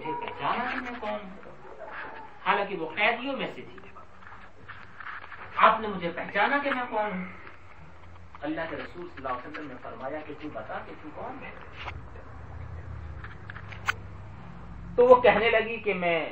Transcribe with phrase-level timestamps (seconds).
[0.00, 1.50] مجھے پہچانا کہ میں کون ہوں
[2.46, 3.78] حالانکہ وہ قیدیوں میں سے تھی۔
[5.56, 7.24] آپ نے مجھے پہچانا کہ میں کون ہوں۔
[8.42, 11.38] اللہ کے رسول صلی اللہ علیہ وسلم نے فرمایا کہ تو بتا کہ تو کون
[11.42, 11.50] ہے۔
[14.96, 16.30] تو وہ کہنے لگی کہ میں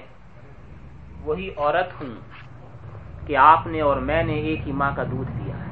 [1.20, 2.20] وہی عورت ہوں
[3.26, 5.68] کہ آپ نے اور میں نے ایک ہی ماں کا دودھ پیا ہے۔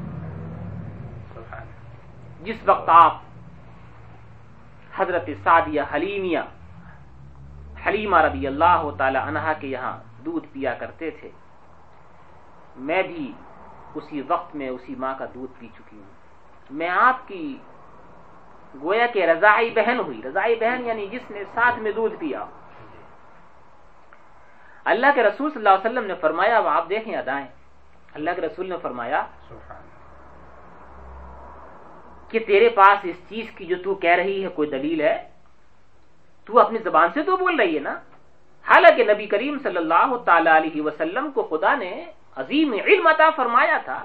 [2.41, 3.21] جس وقت آپ
[4.97, 6.39] حضرت سعدیہ حلیمیہ
[7.87, 11.31] حلیمہ رضی اللہ تعالی عنہا کے یہاں دودھ پیا کرتے تھے۔
[12.77, 13.33] میں بھی
[13.95, 16.13] اسی وقت میں اسی ماں کا دودھ پی چکی ہوں۔
[16.71, 17.59] میں آپ کی
[18.83, 22.45] گویا کہ رضائی بہن ہوئی۔ رضائی بہن یعنی جس نے ساتھ میں دودھ پیا۔
[24.85, 27.47] اللہ کے رسول صلی اللہ علیہ وسلم نے فرمایا اب آپ دیکھیں ادائیں۔
[28.15, 29.27] اللہ کے رسول نے فرمایا
[32.29, 35.36] کہ تیرے پاس اس چیز کی جو تو کہہ رہی ہے کوئی دلیل ہے؟
[36.47, 37.95] تو اپنی زبان سے تو بول رہی ہے نا۔
[38.63, 42.05] حالانکہ نبی کریم صلی اللہ تعالی علیہ وسلم کو خدا نے
[42.37, 44.05] عظیم علم عطا فرمایا تھا۔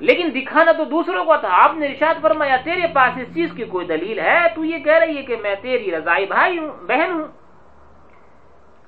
[0.00, 3.64] لیکن دکھانا تو دوسروں کو تھا۔ آپ نے ارشاد فرمایا، تیرے پاس اس چیز کی
[3.64, 7.10] کوئی دلیل ہے؟ تو یہ کہہ رہی ہے کہ میں تیری رضائی بھائی ہوں، بہن
[7.10, 7.28] ہوں۔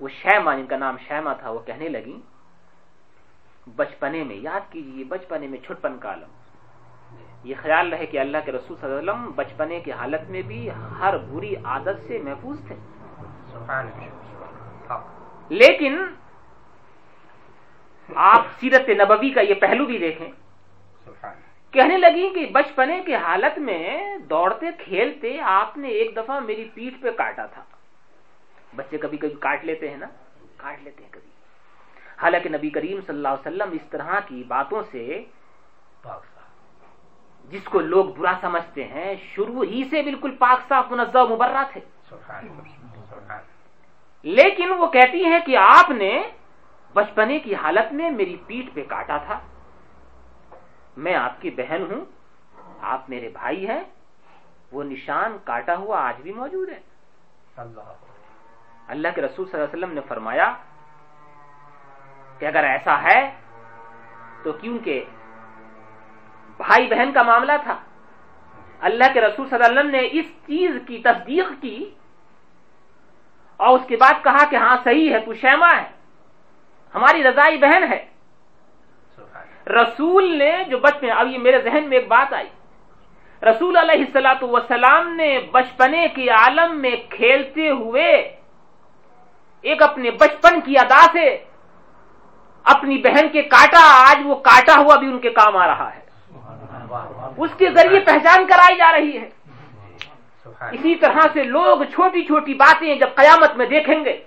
[0.00, 2.20] وہ شیما جن کا نام شیما تھا، وہ کہنے لگی،
[3.76, 6.41] بچپنے میں، یاد کیجیے بچپنے میں چھٹپن کا عالم۔
[7.44, 10.42] یہ خیال رہے کہ اللہ کے رسول صلی اللہ علیہ وسلم بچپنے کی حالت میں
[10.42, 12.74] بھی ہر بری عادت سے محفوظ تھے۔
[15.48, 15.98] لیکن
[18.14, 20.32] آپ سیرت نبوی کا یہ پہلو بھی دیکھیں۔
[21.70, 27.02] کہنے لگی کہ بچپنے کی حالت میں دوڑتے کھیلتے آپ نے ایک دفعہ میری پیٹھ
[27.02, 27.64] پہ کاٹا تھا۔
[28.76, 30.06] بچے کبھی کبھی کاٹ لیتے ہیں نا؟
[30.56, 31.30] کاٹ لیتے ہیں کبھی۔
[32.22, 35.24] حالانکہ نبی کریم صلی اللہ علیہ وسلم اس طرح کی باتوں سے
[37.50, 41.80] جس کو لوگ برا سمجھتے ہیں، شروع ہی سے بالکل پاک، صاف، منزہ مبرہ تھے
[44.24, 46.22] لیکن وہ کہتی ہیں کہ آپ نے
[46.94, 49.38] بچپنے کی حالت میں میری پیٹ پہ کاٹا تھا۔
[50.96, 52.04] میں آپ کی بہن ہوں،
[52.80, 53.82] آپ میرے بھائی ہیں،
[54.72, 56.80] وہ نشان کاٹا ہوا آج بھی موجود ہے۔
[58.88, 60.52] اللہ کے رسول صلی اللہ علیہ وسلم نے فرمایا
[62.38, 63.20] کہ اگر ایسا ہے
[64.42, 65.04] تو کیونکہ
[66.56, 67.76] بھائی بہن کا معاملہ تھا۔
[68.80, 71.90] اللہ کے رسول صلی اللہ علیہ وسلم نے اس چیز کی تصدیق کی
[73.56, 75.86] اور اس کے بعد کہا کہ ہاں صحیح ہے، تو شیما ہے۔
[76.94, 78.00] ہماری رضائی بہن ہے۔
[79.66, 82.48] رسول نے جو بچپن اب یہ میرے ذہن میں ایک بات آئی۔
[83.42, 88.36] رسول علیہ السلاۃ وسلام نے بچپنے کے عالم میں کھیلتے ہوئے
[89.62, 91.44] ایک اپنے بچپن کی ادا سے
[92.64, 96.01] اپنی بہن کے کاٹا، آج وہ کاٹا ہوا بھی ان کے کام آ رہا ہے۔
[97.36, 99.28] اس کے ذریعے پہچان کرائی جا رہی ہے۔
[100.70, 104.24] اسی طرح سے لوگ چھوٹی چھوٹی باتیں جب قیامت میں دیکھیں گے۔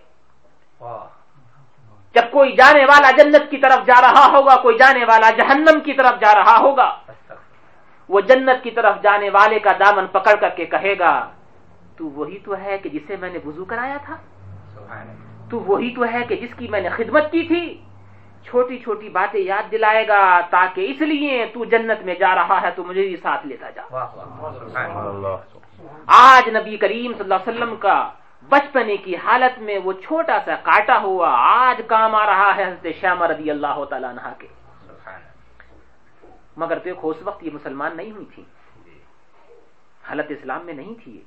[2.15, 5.93] جب کوئی جانے والا جنت کی طرف جا رہا ہوگا کوئی جانے والا جہنم کی
[5.93, 6.95] طرف جا رہا ہوگا۔
[8.09, 11.31] وہ جنت کی طرف جانے والے کا دامن پکڑ کر کے کہے گا
[11.97, 14.15] تو وہی تو ہے کہ جسے میں نے وضو کرایا تھا۔
[15.49, 17.81] تو وہی تو ہے کہ جس کی میں نے خدمت کی تھی۔
[18.45, 22.69] چھوٹی چھوٹی باتیں یاد دلائے گا تاکہ اس لیے تو جنت میں جا رہا ہے
[22.75, 23.81] تو مجھے بھی ساتھ لیتا جا۔
[26.05, 27.97] آج نبی کریم صلی اللہ علیہ وسلم کا
[28.49, 31.29] بچپنے کی حالت میں وہ چھوٹا سا کاٹا ہوا
[31.63, 34.47] آج کام آ رہا ہے حضرت شیما رضی اللہ تعالیٰ عنہ کے۔
[36.57, 38.43] مگر دیکھو اس وقت یہ مسلمان نہیں ہوئی تھی۔
[40.03, 41.21] حالت اسلام میں نہیں تھی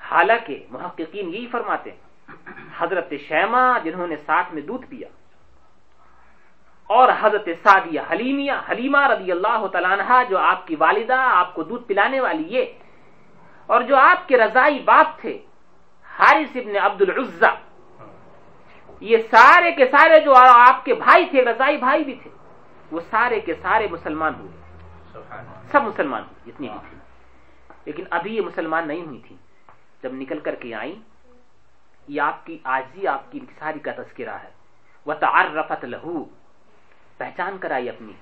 [0.00, 1.90] حالانکہ محققین یہی فرماتے
[2.78, 5.08] حضرت شیما جنہوں نے ساتھ میں دودھ پیا
[6.90, 11.62] اور حضرت سعدیہ حلیمیہ حلیمہ رضی اللہ تعالیٰ عنہ جو آپ کی والدہ آپ کو
[11.62, 12.64] دودھ پلانے والی یہ
[13.68, 15.38] اور جو آپ کے رضائی باپ تھے
[16.06, 17.50] حارث ابن عبد العزا
[19.02, 22.30] یہ سارے کے سارے جو آپ کے بھائی تھے رضائی بھائی بھی تھے
[22.90, 24.52] وہ سارے کے سارے مسلمان ہوئے۔
[25.72, 26.96] سب مسلمان ہوئے اتنی بھی تھی
[27.84, 29.36] لیکن ابھی یہ مسلمان نہیں ہوئی تھی
[30.02, 30.94] جب نکل کر کے آئیں
[32.08, 34.50] یہ آپ کی آجی آپ کی ساری کا تذکرہ ہے۔
[35.06, 36.24] وہ تعرفت لہو
[37.16, 38.12] پہچان کرائی اپنی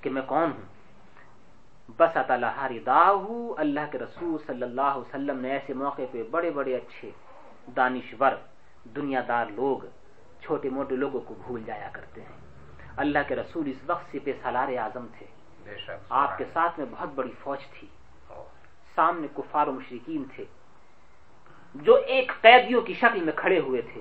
[0.00, 0.74] کہ میں کون ہوں؟
[1.96, 2.96] بس اللہ
[3.58, 7.10] اللہ کے رسول صلی اللہ علیہ وسلم نے ایسے موقع پہ بڑے بڑے اچھے
[7.76, 8.32] دانشور
[8.84, 9.86] دنیا دار لوگ
[10.42, 12.38] چھوٹے موٹے لوگوں کو بھول جایا کرتے ہیں۔
[12.96, 15.26] اللہ کے رسول اس وقت سے پہ سالار اعظم تھے۔
[16.08, 17.88] آپ کے ساتھ میں بہت بڑی فوج تھی۔
[18.94, 20.44] سامنے کفار و مشرقین تھے۔
[21.74, 24.00] جو ایک قیدیوں کی شکل میں کھڑے ہوئے تھے۔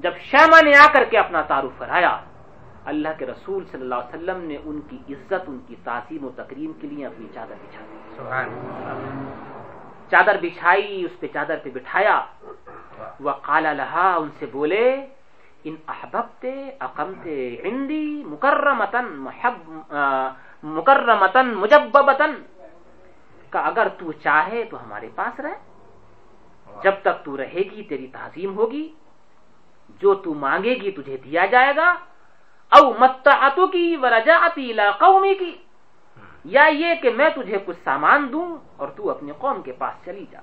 [0.00, 2.20] جب شیما نے آ کر کے اپنا تعارف کرایا
[2.86, 6.30] اللہ کے رسول صلی اللہ علیہ وسلم نے ان کی عزت ان کی تعظیم و
[6.36, 7.98] تکریم کے لیے اپنی چادر بچھا دی
[10.10, 12.16] چادر بچھائی اس پہ چادر پہ بٹھایا۔
[13.20, 15.06] وہ کالا لہا ان سے بولے
[15.64, 19.56] ان احببتے اقمتے ہندی مکرمتن محب
[20.62, 22.32] مکرمتن مجببتن
[23.50, 25.54] کا اگر تو چاہے تو ہمارے پاس رہ۔
[26.82, 28.86] جب تک تو رہے گی تیری تعظیم ہوگی۔
[30.00, 31.94] جو تو مانگے گی تجھے دیا جائے گا۔
[32.72, 35.54] او متعتو کی ورجعتی لا قومی کی.
[36.44, 40.26] یا یہ کہ میں تجھے کچھ سامان دوں اور تو اپنے قوم کے پاس چلی
[40.30, 40.40] جا.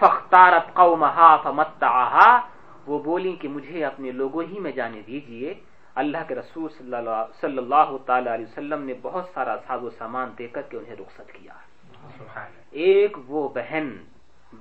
[0.00, 5.54] فختارت قومها فمتعها وہ بولی کہ مجھے اپنے لوگوں ہی میں جانے دیجیے.
[6.00, 6.68] اللہ کے رسول
[7.40, 10.96] صلی اللہ تعالی علیہ وسلم نے بہت سارا ساز و سامان دے کر کے انہیں
[11.00, 11.56] رخصت کیا.
[12.84, 13.88] ایک وہ بہن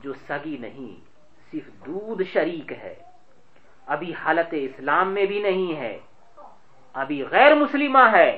[0.03, 0.93] جو سگی نہیں
[1.53, 2.95] صرف دودھ شریک ہے.
[3.87, 5.97] ابھی حالت اسلام میں بھی نہیں ہے.
[7.01, 8.31] ابھی غیر مسلمہ ہے۔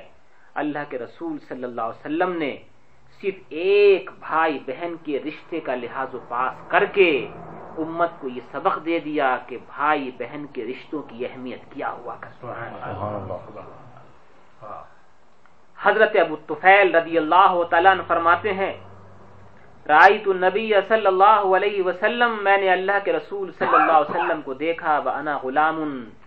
[0.61, 2.53] اللہ کے رسول صلی اللہ علیہ وسلم نے
[3.21, 7.11] صرف ایک بھائی بہن کے رشتے کا لحاظ و پاس کر کے
[7.77, 12.15] امت کو یہ سبق دے دیا کہ بھائی بہن کے رشتوں کی اہمیت کیا ہوا
[12.19, 12.31] کر
[15.77, 18.73] حضرت ابو طفیل رضی اللہ تعالیٰ فرماتے ہیں
[19.85, 24.09] رائی تو نبی صلی اللہ علیہ وسلم، میں نے اللہ کے رسول صلی اللہ علیہ
[24.09, 25.77] وسلم کو دیکھا انا غلام،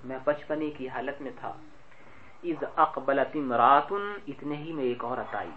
[0.05, 1.53] میں بچپنے کی حالت میں تھا۔
[2.43, 5.51] از اقبلت راتن اتنے ہی میں ایک عورت آئی۔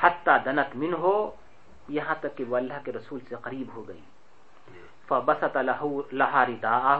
[0.00, 1.30] حتی دنت من ہو
[1.88, 4.00] یہاں تک کہ وہ اللہ کے رسول سے قریب ہو گئی۔
[5.08, 5.56] فبسط
[6.12, 6.96] لہاری دا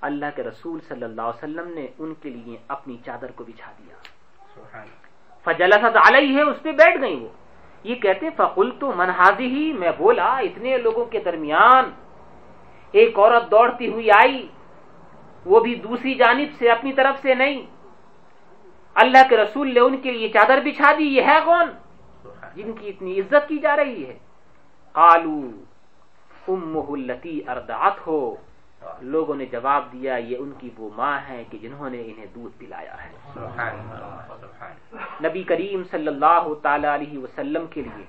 [0.00, 3.72] اللہ کے رسول صلی اللہ علیہ وسلم نے ان کے لیے اپنی چادر کو بچھا
[3.78, 3.96] دیا۔
[5.44, 7.28] فجلست علیہ ہے اس پہ بیٹھ گئی وہ۔
[7.84, 11.84] یہ کہتے فقل تو منہازی ہی میں بولا، اتنے لوگوں کے درمیان
[12.92, 14.46] ایک عورت دوڑتی ہوئی آئی۔
[15.44, 17.62] وہ بھی دوسری جانب سے اپنی طرف سے نہیں۔
[18.94, 21.70] اللہ کے رسول نے ان کے لیے چادر بچھا دی یہ ہے کون؟
[22.54, 24.18] جن کی اتنی عزت کی جا رہی ہے۔
[24.92, 25.50] قالو
[27.46, 28.36] اردعت ہو۔
[29.00, 32.58] لوگوں نے جواب دیا یہ ان کی وہ ماں ہے کہ جنہوں نے انہیں دودھ
[32.58, 33.10] پلایا ہے۔
[35.28, 38.04] نبی کریم صلی اللہ تعالی علیہ وسلم کے لیے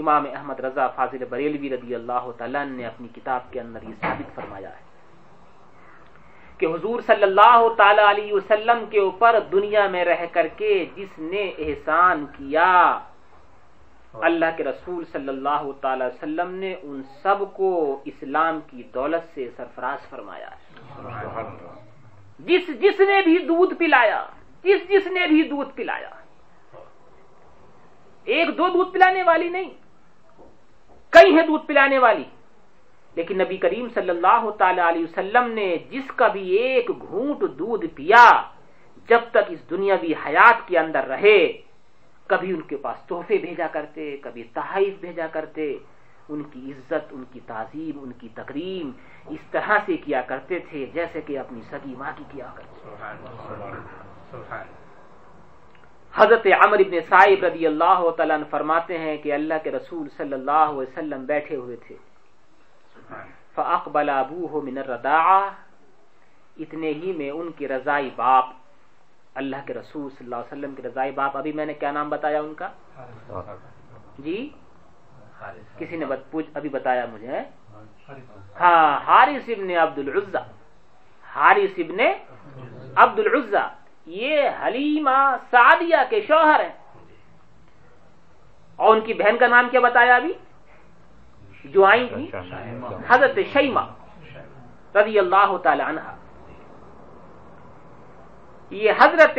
[0.00, 4.34] امام احمد رضا فاضل بریلوی رضی اللہ تعالیٰ نے اپنی کتاب کے اندر یہ ثابت
[4.34, 4.87] فرمایا ہے۔
[6.58, 11.18] کہ حضور صلی اللہ تعالی علیہ وسلم کے اوپر دنیا میں رہ کر کے جس
[11.18, 12.98] نے احسان کیا،
[14.20, 19.48] اللہ کے رسول صلی اللہ تعالی وسلم نے ان سب کو اسلام کی دولت سے
[19.56, 20.50] سرفراز فرمایا۔
[22.38, 24.24] جس جس نے بھی دودھ پلایا،
[24.62, 26.10] جس جس نے بھی دودھ پلایا۔
[28.24, 29.70] ایک دو دودھ پلانے والی نہیں،
[31.10, 32.24] کئی ہیں دودھ پلانے والی۔
[33.16, 37.86] لیکن نبی کریم صلی اللہ تعالی علیہ وسلم نے جس کا بھی ایک گھونٹ دودھ
[37.94, 38.26] پیا،
[39.08, 41.40] جب تک اس دنیاوی حیات کے اندر رہے،
[42.30, 45.66] کبھی ان کے پاس تحفے بھیجا کرتے، کبھی تحائف بھیجا کرتے،
[46.28, 48.90] ان کی عزت، ان کی تعظیم، ان کی تقریم
[49.34, 52.76] اس طرح سے کیا کرتے تھے جیسے کہ اپنی سگی ماں کی کیا کرتے
[56.14, 60.66] حضرت عمر ابن صاحب رضی اللہ تعالیٰ فرماتے ہیں کہ اللہ کے رسول صلی اللہ
[60.70, 61.96] علیہ وسلم بیٹھے ہوئے تھے۔
[63.54, 65.50] فاقبل ابوہ من الرداعہ
[66.56, 68.44] اتنے ہی میں ان کی رضائی باپ،
[69.34, 72.08] اللہ کے رسول صلی اللہ علیہ وسلم کے رضائی باپ۔ ابھی میں نے کیا نام
[72.10, 72.68] بتایا ان کا؟
[74.18, 74.48] جی؟
[75.78, 76.04] کسی نے
[76.54, 77.40] ابھی بتایا مجھے۔
[78.60, 80.42] ہاں حارث ابن عبد العزا
[81.34, 82.00] حارث ابن
[82.96, 83.66] عبد العزا
[84.06, 85.18] یہ حلیمہ
[85.50, 86.74] سعدیہ کے شوہر ہیں۔
[88.76, 90.32] اور ان کی بہن کا نام کیا بتایا ابھی؟
[91.64, 92.30] جو آئی تھی
[93.08, 93.84] حضرت شیما
[94.94, 96.00] رضی اللہ تعالی عنہ۔
[98.70, 99.38] یہ حضرت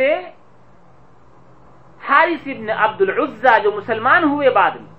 [2.08, 4.90] حارث ابن عبد العزا جو مسلمان ہوئے بعد میں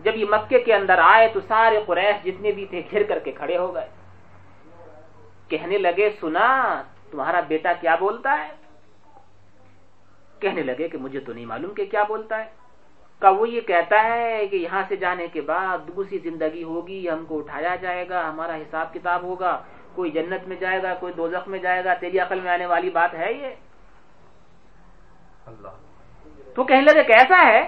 [0.00, 3.32] جب یہ مکے کے اندر آئے تو سارے قریش جتنے بھی تھے گھر کر کے
[3.32, 3.88] کھڑے ہو گئے۔
[5.48, 8.48] کہنے لگے سنا تمہارا بیٹا کیا بولتا ہے؟
[10.40, 12.59] کہنے لگے کہ مجھے تو نہیں معلوم کہ کیا بولتا ہے۔
[13.22, 17.24] کا وہ یہ کہتا ہے کہ یہاں سے جانے کے بعد دوسری زندگی ہوگی ہم
[17.24, 19.60] کو اٹھایا جائے گا ہمارا حساب کتاب ہوگا
[19.94, 22.90] کوئی جنت میں جائے گا کوئی دوزخ میں جائے گا تیری عقل میں آنے والی
[22.90, 23.54] بات ہے یہ؟
[26.54, 27.60] تو کہنے لگے کیسا ہے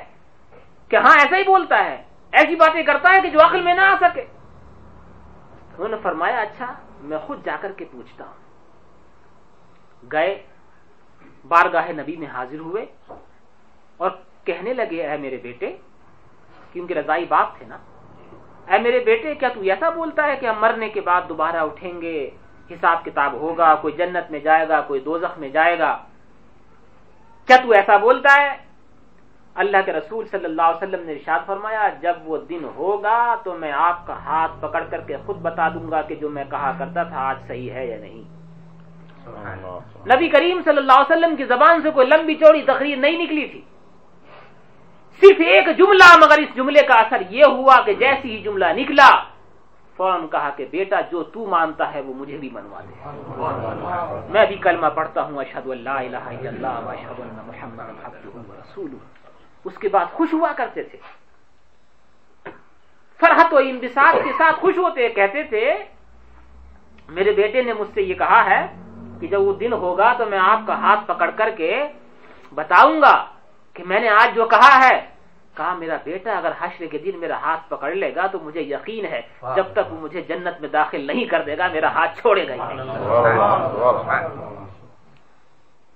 [0.91, 3.81] کہ ہاں ایسا ہی بولتا ہے ایسی باتیں کرتا ہے کہ جو عقل میں نہ
[3.81, 8.41] آ سکے۔ انہوں نے فرمایا اچھا میں خود جا کر کے پوچھتا ہوں۔
[10.13, 10.43] گئے
[11.49, 12.85] بارگاہ نبی میں حاضر ہوئے
[13.97, 14.11] اور
[14.45, 15.77] کہنے لگے اے میرے بیٹے
[16.73, 17.79] کیونکہ رضائی باپ تھے نا۔
[18.71, 22.01] اے میرے بیٹے کیا تو ایسا بولتا ہے کہ ہم مرنے کے بعد دوبارہ اٹھیں
[22.01, 22.31] گے؟
[22.71, 25.99] حساب کتاب ہوگا کوئی جنت میں جائے گا کوئی دوزخ میں جائے گا۔
[27.47, 28.57] کیا تو ایسا بولتا ہے؟
[29.55, 33.55] اللہ کے رسول صلی اللہ علیہ وسلم نے ارشاد فرمایا جب وہ دن ہوگا تو
[33.55, 36.73] میں آپ کا ہاتھ پکڑ کر کے خود بتا دوں گا کہ جو میں کہا
[36.79, 38.23] کرتا تھا آج صحیح ہے یا نہیں۔
[40.15, 43.47] نبی کریم صلی اللہ علیہ وسلم کی زبان سے کوئی لمبی چوڑی تقریر نہیں نکلی
[43.47, 43.61] تھی۔
[45.23, 49.11] صرف ایک جملہ، مگر اس جملے کا اثر یہ ہوا کہ جیسی ہی جملہ نکلا،
[49.97, 52.95] فوراً کہا کہ بیٹا، جو تو مانتا ہے، وہ مجھے بھی منوا دے۔
[54.33, 58.91] میں بھی کلمہ پڑھتا ہوں، اشہد اللہ الہ الا اللہ اشہد ان محمد رسول
[59.65, 60.99] اس کے بعد خوش ہوا کرتے تھے۔
[63.21, 65.65] فرحت و انبساط کے ساتھ خوش ہوتے کہتے تھے،
[67.09, 68.63] میرے بیٹے نے مجھ سے یہ کہا ہے
[69.21, 71.73] کہ جب وہ دن ہوگا تو میں آپ کا ہاتھ پکڑ کر کے
[72.53, 73.15] بتاؤں گا
[73.75, 75.07] کہ میں نے آج جو کہا ہے،
[75.57, 79.05] کہا، میرا بیٹا اگر حشر کے دن میرا ہاتھ پکڑ لے گا تو مجھے یقین
[79.05, 79.21] ہے،
[79.57, 82.55] جب تک وہ مجھے جنت میں داخل نہیں کر دے گا، میرا ہاتھ چھوڑے گا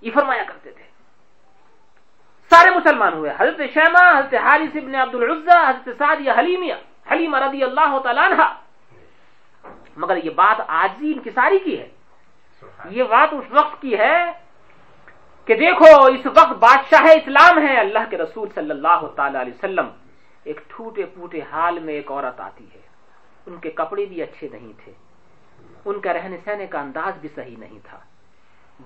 [0.01, 0.85] یہ فرمایا کرتے تھے۔
[2.51, 6.75] سارے مسلمان ہوئے۔ حضرت شیما حضرت حارث ابن عبد العزا حضرت سعد حلیمیہ،
[7.13, 8.43] حلیمہ رضی اللہ تعالیٰ عنہ۔
[9.97, 11.89] مگر یہ بات آجزی انکساری کی ہے۔
[12.91, 14.46] یہ بات اس وقت کی ہے
[15.47, 19.89] کہ دیکھو، اس وقت بادشاہ اسلام ہے اللہ کے رسول صلی اللہ تعالی علیہ وسلم۔
[20.45, 22.81] ایک ٹوٹے پوٹے حال میں ایک عورت آتی ہے۔
[23.47, 24.93] ان کے کپڑے بھی اچھے نہیں تھے۔
[25.85, 27.99] ان کا رہنے سہنے کا انداز بھی صحیح نہیں تھا۔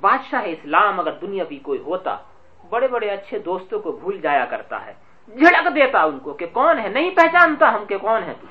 [0.01, 2.17] بادشاہ اسلام اگر دنیا بھی کوئی ہوتا،
[2.69, 4.95] بڑے بڑے اچھے دوستوں کو بھول جایا کرتا ہے۔
[5.27, 8.47] جھڑک دیتا ان کو کہ کون ہے؟ نہیں پہچانتا ہم کہ کون ہے تو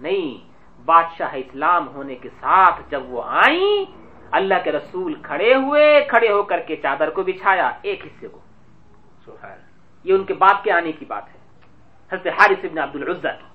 [0.00, 0.48] نہیں،
[0.84, 3.99] بادشاہ اسلام ہونے کے ساتھ جب وہ آئیں
[4.32, 8.38] اللہ کے رسول کھڑے ہوئے کھڑے ہو کر کے چادر کو بچھایا ایک حصے کو۔
[10.04, 11.40] یہ ان کے باپ کے آنے کی بات ہے۔
[12.12, 13.50] حضرت حارث ابن عبد العزت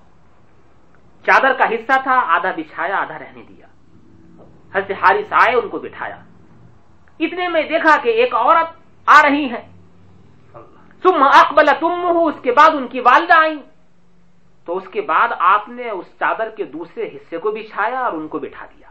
[1.26, 3.68] چادر کا حصہ تھا آدھا بچھایا آدھا رہنے دیا۔
[4.74, 6.18] حضرت حارث آئے ان کو بٹھایا۔
[7.20, 8.68] اتنے میں دیکھا کہ ایک عورت
[9.06, 9.68] آ رہی ہے۔
[11.02, 11.92] تم اکبل تم
[12.26, 13.60] اس کے بعد ان کی والدہ آئیں۔
[14.66, 18.28] تو اس کے بعد آپ نے اس چادر کے دوسرے حصے کو بچھایا اور ان
[18.28, 18.88] کو بٹھا دیا۔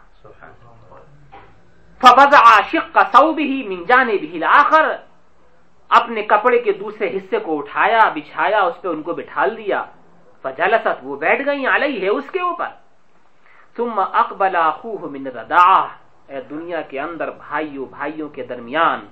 [2.03, 4.97] فضا عاشق کا سو بھی من جانے بھی آخر
[5.89, 9.85] اپنے کپڑے کے دوسرے حصے کو اٹھایا، بچھایا، اس پہ ان کو بٹھال دیا۔
[10.43, 12.69] فجلست، وہ بیٹھ گئی علیہ ہے اس کے اوپر۔
[13.77, 15.87] ثم اقبل اخوه من رداہ
[16.27, 19.07] اے دنیا کے اندر بھائیوں بھائیوں کے درمیان۔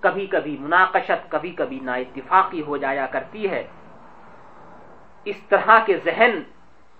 [0.00, 3.66] کبھی کبھی مناقشت کبھی کبھی نا اتفاقی ہو جایا کرتی ہے۔
[5.24, 6.42] اس طرح کے ذہن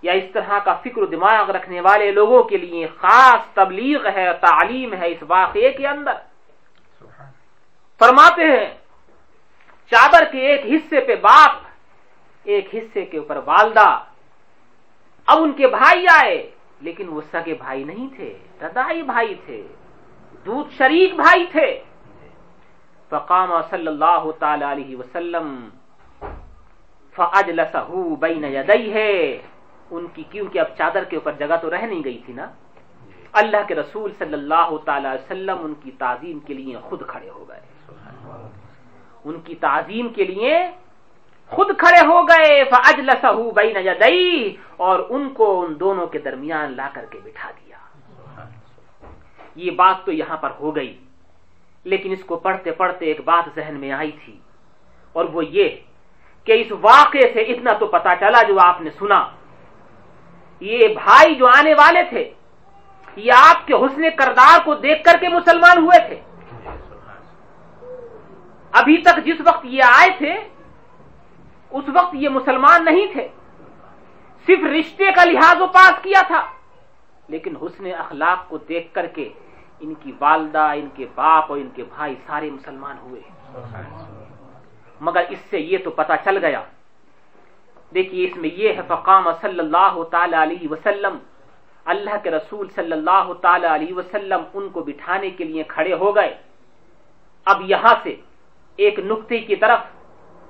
[0.01, 4.27] یا اس طرح کا فکر و دماغ رکھنے والے لوگوں کے لیے خاص تبلیغ ہے
[4.33, 6.17] تعلیم ہے اس واقعے کے اندر۔
[7.99, 8.69] فرماتے ہیں
[9.91, 11.53] چادر کے ایک حصے پہ باپ
[12.43, 13.89] ایک حصے کے اوپر والدہ۔
[15.27, 16.37] اب ان کے بھائی آئے
[16.81, 18.29] لیکن وہ سگے بھائی نہیں تھے
[18.61, 19.61] ردائی بھائی تھے
[20.45, 21.69] دودھ شریک بھائی تھے۔
[23.09, 25.47] فقام صلی اللہ تعالی علیہ وسلم
[27.15, 27.89] فاجلسہ
[28.19, 29.37] بین یدیہ۔
[29.91, 32.45] ان کی کیونکہ اب چادر کے اوپر جگہ تو رہ نہیں گئی تھی نا؟
[33.33, 37.45] اللہ کے رسول صلی اللہ تعالی وسلم ان کی تعظیم کے لیے خود کھڑے ہو
[37.49, 37.59] گئے۔
[39.25, 40.59] ان کی تعظیم کے لیے
[41.47, 42.63] خود کھڑے ہو گئے۔
[43.51, 47.77] بین یدئی اور ان کو ان دونوں کے درمیان لا کر کے بٹھا دیا۔
[49.55, 50.97] یہ بات تو یہاں پر ہو گئی۔
[51.83, 54.39] لیکن اس کو پڑھتے پڑھتے ایک بات ذہن میں آئی تھی۔
[55.13, 55.69] اور وہ یہ
[56.43, 59.40] کہ اس واقعے سے اتنا تو پتا چلا جو آپ نے سنا۔
[60.61, 62.23] یہ بھائی جو آنے والے تھے،
[63.15, 66.19] یہ آپ کے حسن کردار کو دیکھ کر کے مسلمان ہوئے تھے۔
[68.79, 70.33] ابھی تک جس وقت یہ آئے تھے،
[71.71, 73.27] اس وقت یہ مسلمان نہیں تھے۔
[74.47, 76.41] صرف رشتے کا لحاظ و پاس کیا تھا،
[77.27, 79.27] لیکن حسن اخلاق کو دیکھ کر کے
[79.79, 83.21] ان کی والدہ، ان کے باپ اور ان کے بھائی سارے مسلمان ہوئے۔
[85.01, 86.61] مگر اس سے یہ تو پتا چل گیا
[87.93, 91.17] دیکھیے اس میں یہ ہے، فقام صلی اللہ تعالی علیہ وسلم۔
[91.85, 96.15] اللہ کے رسول صلی اللہ تعالی علیہ وسلم ان کو بٹھانے کے لیے کھڑے ہو
[96.15, 96.33] گئے۔
[97.47, 98.13] اب یہاں سے
[98.79, 99.79] ایک نقطے کی طرف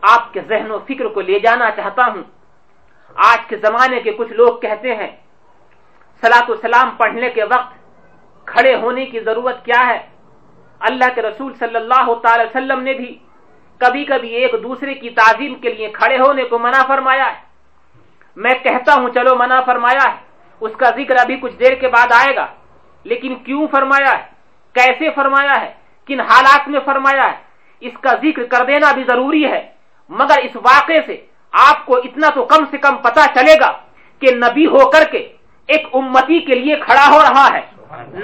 [0.02, 2.24] آپ کے ذہن و فکر کو لے جانا چاہتا ہوں۔
[3.16, 5.12] آج کے زمانے کے کچھ لوگ کہتے ہیں
[6.24, 7.72] سلاۃ و سلام پڑھنے کے وقت
[8.48, 10.00] کھڑے ہونے کی ضرورت کیا ہے؟
[10.80, 13.10] اللہ کے رسول صلی اللہ تعالی وسلم نے بھی
[13.82, 17.40] کبھی کبھی ایک دوسرے کی تعظیم کے لیے کھڑے ہونے کو منع فرمایا ہے۔
[18.36, 20.18] میں کہتا ہوں، چلو، منع فرمایا ہے۔
[20.60, 22.48] اس کا ذکر ابھی کچھ دیر کے بعد آئے گا۔
[23.04, 24.24] لیکن کیوں فرمایا ہے؟
[24.74, 25.72] کیسے فرمایا ہے؟
[26.06, 27.38] کن حالات میں فرمایا ہے؟
[27.80, 29.62] اس کا ذکر کر دینا بھی ضروری ہے۔
[30.10, 33.72] مگر اس واقعے سے آپ کو اتنا تو کم سے کم پتا چلے گا
[34.20, 35.18] کہ نبی ہو کر کے
[35.68, 37.62] ایک امتی کے لیے کھڑا ہو رہا ہے۔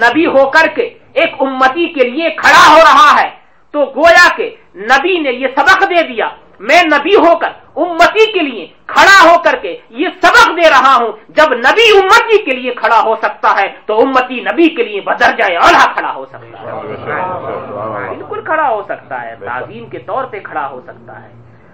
[0.04, 3.38] نبی ہو کر کے ایک امتی کے لیے کھڑا ہو رہا ہے۔
[3.70, 6.28] تو گویا کہ نبی نے یہ سبق دے دیا۔
[6.60, 10.96] میں نبی ہو کر، امتی کے لیے کھڑا ہو کر کے یہ سبق دے رہا
[11.00, 15.00] ہوں۔ جب نبی امتی کے لیے کھڑا ہو سکتا ہے، تو امتی نبی کے لیے
[15.00, 20.24] بدر جائے اولا کھڑا ہو سکتا ہے۔ بالکل کھڑا ہو سکتا ہے، تعظیم کے طور
[20.24, 21.28] پہ کھڑا ہو سکتا ہے۔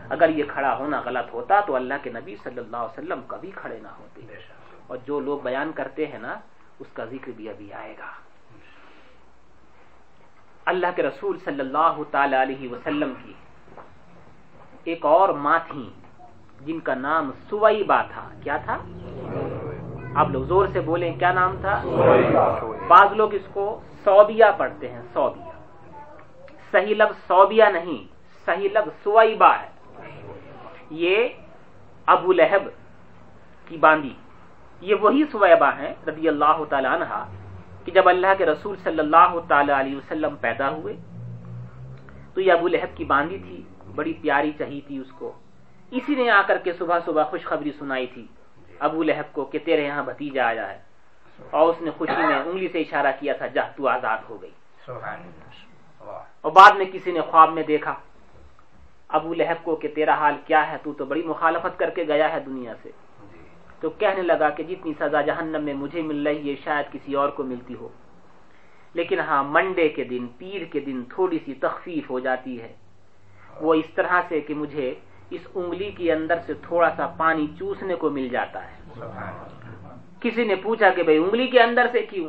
[0.09, 3.51] اگر یہ کھڑا ہونا غلط ہوتا، تو اللہ کے نبی صلی اللہ علیہ وسلم کبھی
[3.55, 4.21] کھڑے نہ ہوتے۔
[4.87, 6.35] اور جو لوگ بیان کرتے ہیں نا،
[6.81, 8.34] اس کا ذکر بھی ابھی آئے گا۔
[10.67, 13.33] اللہ کے رسول صلی اللہ تعالی علیہ وسلم کی
[14.85, 15.91] ایک اور ماں تھی
[16.67, 18.77] جن کا نام سوئیبا تھا۔ کیا تھا؟
[20.15, 21.83] آپ لوگ زور سے بولیں کیا نام تھا؟
[22.89, 23.65] بعض لوگ اس کو
[24.05, 25.53] سوبیا پڑھتے ہیں سوبیا۔
[26.73, 28.01] صحیح لفظ سوبیا نہیں
[28.47, 29.69] صحیح لفظ سوئیبا ہے۔
[30.91, 31.29] یہ
[32.07, 32.69] ابو لہب
[33.69, 34.15] کی باندی
[34.81, 37.25] یہ وہی سویبا ہیں رضی اللہ تعالی عنہ
[37.85, 40.97] کہ جب اللہ کے رسول صلی اللہ تعالی علیہ وسلم پیدا ہوئے،
[42.35, 43.63] تو یہ ابو لہب کی باندی تھی،
[43.95, 45.33] بڑی پیاری چہی تھی اس کو۔
[45.91, 48.27] اسی نے آ کر کے صبح صبح خوشخبری سنائی تھی
[48.79, 50.79] ابو لہب کو کہ تیرے یہاں بھتیجا آیا ہے۔
[51.51, 54.51] اور اس نے خوشی میں انگلی سے اشارہ کیا تھا جہ تو آزاد ہو گئی۔
[56.41, 57.95] اور بعد میں کسی نے خواب میں دیکھا،
[59.09, 62.33] ابو لہب کو کہ تیرا حال کیا ہے؟ تو تو بڑی مخالفت کر کے گیا
[62.33, 62.91] ہے دنیا سے۔
[63.85, 67.29] تو کہنے لگا کہ جتنی سزا جہنم میں مجھے مل رہی ہے، شاید کسی اور
[67.29, 67.89] کو ملتی ہو۔
[68.95, 72.73] لیکن ہاں منڈے کے دن، پیر کے دن تھوڑی سی تخفیف ہو جاتی ہے۔
[73.61, 74.95] وہ اس طرح سے کہ مجھے
[75.31, 78.77] اس انگلی کے اندر سے تھوڑا سا پانی چوسنے کو مل جاتا ہے۔
[80.21, 82.29] کسی نے پوچھا کہ بھائی، انگلی کے اندر سے کیوں؟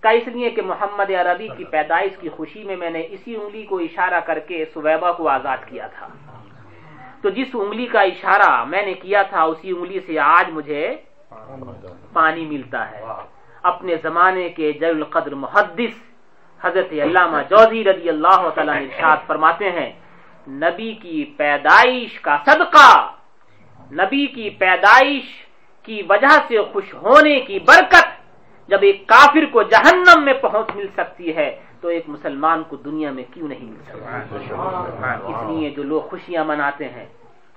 [0.00, 3.62] کا اس لیے کہ محمد عربی کی پیدائش کی خوشی میں میں نے اسی انگلی
[3.62, 6.08] کو اشارہ کر کے سویبا کو آزاد کیا تھا۔
[7.22, 10.84] تو جس انگلی کا اشارہ میں نے کیا تھا، اسی انگلی سے آج مجھے
[12.12, 13.00] پانی ملتا ہے۔
[13.62, 15.94] اپنے زمانے کے جل القدر محدث
[16.60, 19.90] حضرت علامہ جوزی رضی اللہ تعالیٰ ارشاد فرماتے ہیں،
[20.64, 22.90] نبی کی پیدائش کا صدقہ،
[23.92, 25.26] نبی کی پیدائش
[25.86, 28.08] کی وجہ سے خوش ہونے کی برکت
[28.68, 31.50] جب ایک کافر کو جہنم میں پہنچ مل سکتی ہے۔
[31.82, 34.18] تو ایک مسلمان کو دنیا میں کیوں نہیں مل سکتا؟
[35.28, 37.06] اس لیے جو لوگ خوشیاں مناتے ہیں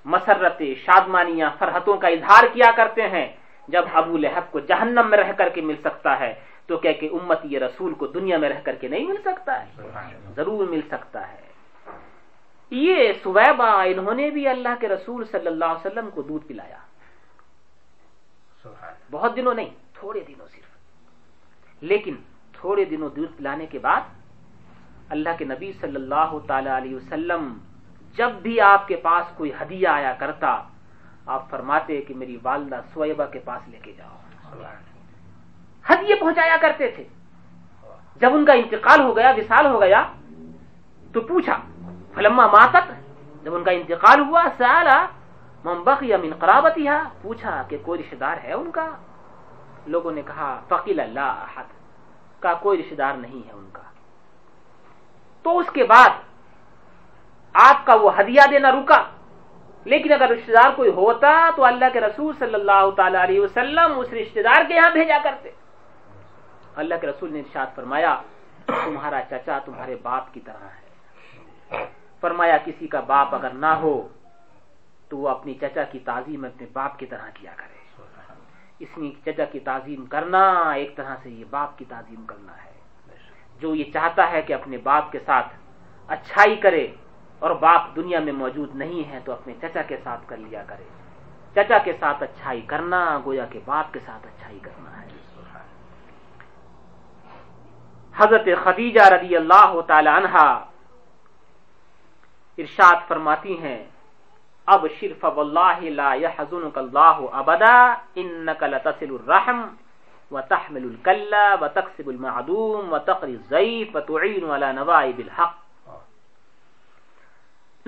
[0.04, 3.36] مسرت شادمانیاں فرحتوں کا اظہار کیا کرتے ہیں
[3.68, 6.34] جب ابو لہب کو جہنم میں رہ کر کے مل سکتا ہے
[6.66, 9.62] تو کیا کہ امت یہ رسول کو دنیا میں رہ کر کے نہیں مل سکتا
[9.62, 9.70] ہے۔
[10.36, 11.42] ضرور مل سکتا ہے۔
[12.70, 16.78] یہ سویبا انہوں نے بھی اللہ کے رسول صلی اللہ علیہ وسلم کو دودھ پلایا۔
[19.10, 20.76] بہت دنوں نہیں تھوڑے دنوں صرف۔
[21.80, 22.14] لیکن
[22.52, 24.00] تھوڑے دنوں دودھ پلانے کے بعد
[25.08, 27.58] اللہ کے نبی صلی اللہ تعالی علیہ وسلم،
[28.16, 30.62] جب بھی آپ کے پاس کوئی ہدیہ آیا کرتا،
[31.26, 34.16] آپ فرماتے کہ میری والدہ سویبا کے پاس لے کے جاؤ۔
[35.90, 37.04] ہدیے پہنچایا کرتے تھے۔
[38.16, 40.02] جب ان کا انتقال ہو گیا، وصال ہو گیا،
[41.12, 41.58] تو پوچھا،
[42.14, 42.92] فلما ماتت؟
[43.44, 45.06] جب ان کا انتقال ہوا سالا
[45.64, 46.32] ممبخ یا من
[47.22, 48.90] پوچھا کہ کوئی رشتے دار ہے ان کا؟
[49.86, 51.44] لوگوں نے کہا، فقیل اللہ
[52.40, 53.82] کا کوئی رشتے دار نہیں ہے ان کا۔
[55.46, 56.08] تو اس کے بعد
[57.52, 59.02] آپ کا وہ ہدیہ دینا رکا۔
[59.84, 63.98] لیکن اگر رشتے دار کوئی ہوتا تو اللہ کے رسول صلی اللہ تعالی علیہ وسلم
[63.98, 65.50] اس رشتے دار کے یہاں بھیجا کرتے۔
[66.76, 68.22] اللہ کے رسول نے ارشاد فرمایا،
[68.66, 70.86] تمہارا چچا تمہارے باپ کی طرح ہے۔
[72.20, 74.08] فرمایا، کسی کا باپ اگر نہ ہو
[75.08, 78.02] تو وہ اپنی چچا کی تعظیم اپنے باپ کی طرح کیا کرے۔
[78.78, 82.75] اس لیے چچا کی تعظیم کرنا، ایک طرح سے یہ باپ کی تعظیم کرنا ہے۔
[83.60, 85.48] جو یہ چاہتا ہے کہ اپنے باپ کے ساتھ
[86.14, 86.86] اچھائی کرے
[87.42, 90.86] اور باپ دنیا میں موجود نہیں ہے تو اپنے چچا کے ساتھ کر لیا کرے۔
[91.54, 95.08] چچا کے ساتھ اچھائی کرنا، گویا کہ باپ کے ساتھ اچھائی کرنا ہے۔
[98.16, 100.36] حضرت خدیجہ رضی اللہ تعالی عنہ
[102.58, 103.80] ارشاد فرماتی ہیں
[104.66, 107.78] اب شرف واللہ لا يحزنك الله ابدا
[108.20, 109.60] انك لتصل الرحم۔
[110.30, 115.54] وتحمل الكلا وتكسب المعدوم وتقري الضيف وتعين على نوائب الحق.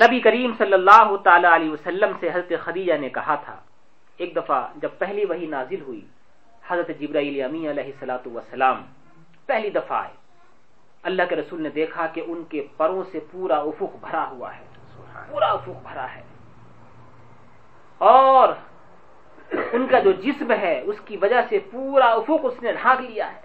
[0.03, 3.57] نبی کریم صلی اللہ تعالی علیہ وسلم سے حضرت خدیجہ نے کہا تھا
[4.17, 6.07] ایک دفعہ جب پہلی وہی نازل ہوئی
[6.69, 8.83] حضرت جبرائیل امی علیہ سلاۃ وسلام
[9.47, 10.15] پہلی دفعہ آئے۔
[11.03, 14.65] اللہ کے رسول نے دیکھا کہ ان کے پروں سے پورا افق بھرا ہوا ہے۔
[15.31, 16.23] پورا افق بھرا ہے۔
[17.99, 18.49] اور
[19.53, 23.35] ان کا جو جسم ہے، اس کی وجہ سے پورا افق اس نے ڈھانک لیا
[23.35, 23.41] ہے۔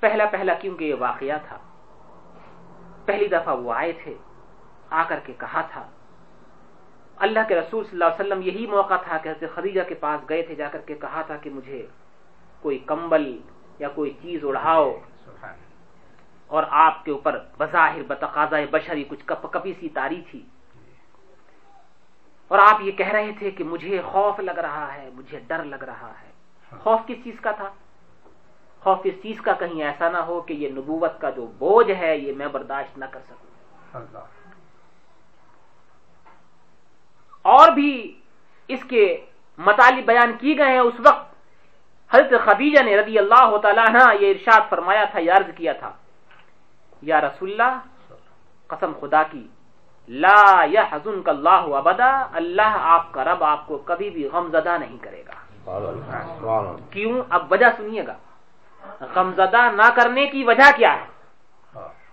[0.00, 1.58] پہلا پہلا کیونکہ یہ واقعہ تھا۔
[3.04, 4.14] پہلی دفعہ وہ آئے تھے،
[4.90, 5.90] آ کر کے کہا تھا۔
[7.16, 10.28] اللہ کے رسول صلی اللہ علیہ وسلم یہی موقع تھا کہ حضرت خدیجہ کے پاس
[10.28, 11.86] گئے تھے، جا کر کے کہا تھا کہ مجھے
[12.62, 13.38] کوئی کمبل
[13.78, 14.98] یا کوئی چیز اڑاؤ۔
[16.46, 20.46] اور آپ کے اوپر بظاہر بتقاضا بشری کچھ کپ کپی سی تاری تھی۔
[22.48, 25.82] اور آپ یہ کہہ رہے تھے کہ مجھے خوف لگ رہا ہے مجھے ڈر لگ
[25.82, 26.30] رہا ہے۔
[26.78, 27.68] خوف کس چیز کا تھا؟
[28.80, 32.16] خوف اس چیز کا؟ کہیں ایسا نہ ہو کہ یہ نبوت کا جو بوجھ ہے
[32.18, 34.06] یہ میں برداشت نہ کر سکوں۔
[37.42, 38.20] اور بھی
[38.68, 39.24] اس کے
[39.58, 41.34] مطالب بیان کی گئے ہیں۔ اس وقت
[42.14, 43.86] حضرت خدیجہ نے رضی اللہ تعالیٰ
[44.20, 45.92] یہ ارشاد فرمایا تھا یہ عرض کیا تھا
[47.02, 47.78] یا رسول اللہ
[48.66, 49.48] قسم خدا کی
[50.08, 54.48] لا یا حضن کا اللہ ابدا اللہ آپ کا رب آپ کو کبھی بھی غم
[54.48, 55.32] زدہ نہیں کرے گا۔
[56.90, 58.14] کیوں؟ اب وجہ سنیے گا۔
[59.14, 61.06] غم زدہ نہ کرنے کی وجہ کیا ہے؟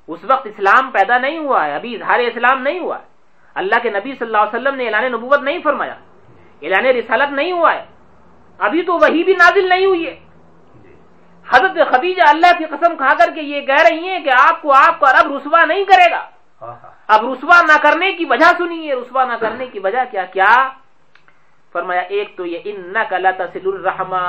[0.08, 3.03] اس وقت اسلام پیدا نہیں ہوا ہے ابھی اظہار اسلام نہیں ہوا ہے۔
[3.53, 5.95] اللہ کے نبی صلی اللہ علیہ وسلم نے اعلان نبوت نہیں فرمایا۔
[6.62, 7.86] اعلان رسالت نہیں ہوا ہے۔
[8.58, 10.19] ابھی تو وہی بھی نازل نہیں ہوئی ہے۔
[11.53, 14.73] حضرت خدیجہ اللہ کی قسم کھا کر کے یہ کہہ رہی ہیں کہ آپ کو
[14.73, 16.29] آپ کا رب رسوا نہیں کرے گا۔
[17.07, 20.69] اب رسوا نہ کرنے کی وجہ سنیے رسوا نہ کرنے کی وجہ کیا کیا؟
[21.73, 22.93] فرمایا ایک تو یہ ان
[23.37, 24.25] تسل الرحما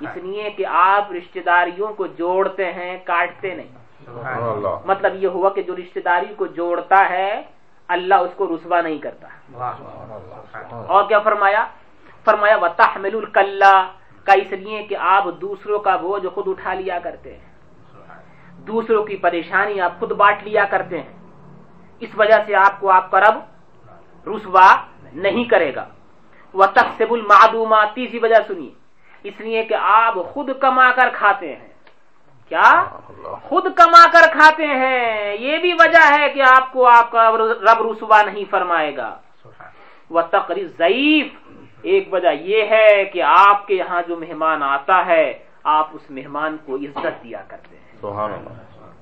[0.00, 3.72] اس لیے کہ آپ رشتہ داریوں کو جوڑتے ہیں کاٹتے نہیں۔
[4.84, 7.42] مطلب یہ ہوا کہ جو رشتہ داری کو جوڑتا ہے
[7.88, 9.28] اللہ اس کو رسوا نہیں کرتا۔
[10.86, 11.64] اور کیا فرمایا؟
[12.24, 13.74] فرمایا و تحمل الکلہ
[14.24, 17.52] کا اس لیے کہ آپ دوسروں کا بوجھ خود اٹھا لیا کرتے ہیں۔
[18.66, 21.23] دوسروں کی پریشانی آپ خود بانٹ لیا کرتے ہیں۔
[22.00, 23.34] اس وجہ سے آپ کو آپ کا رب
[24.28, 24.76] رسوا
[25.12, 25.84] نہیں کرے گا۔
[26.52, 28.70] وہ تقسب المعدومات تیسری وجہ سنیے۔
[29.22, 31.68] اس لیے کہ آپ خود کما کر کھاتے ہیں۔
[32.48, 32.84] کیا؟
[33.42, 37.90] خود کما کر کھاتے ہیں۔ یہ بھی وجہ ہے کہ آپ کو آپ کا رب
[37.90, 39.18] رسوا نہیں فرمائے گا۔
[40.10, 41.26] وہ تقریب ضعیف
[41.82, 46.56] ایک وجہ یہ ہے کہ آپ کے یہاں جو مہمان آتا ہے، آپ اس مہمان
[46.66, 47.98] کو عزت دیا کرتے ہیں۔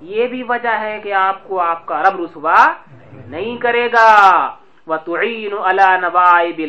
[0.03, 2.73] یہ بھی وجہ ہے کہ آپ کو آپ کا رب رسوا
[3.13, 4.55] نہیں کرے گا۔
[4.87, 6.61] وہ توعین اللہ نوائب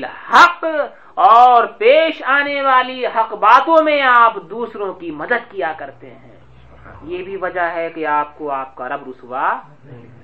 [1.13, 6.36] اور پیش آنے والی حق باتوں میں آپ دوسروں کی مدد کیا کرتے ہیں۔
[7.04, 9.62] یہ بھی وجہ ہے کہ آپ کو آپ کا رب رسوا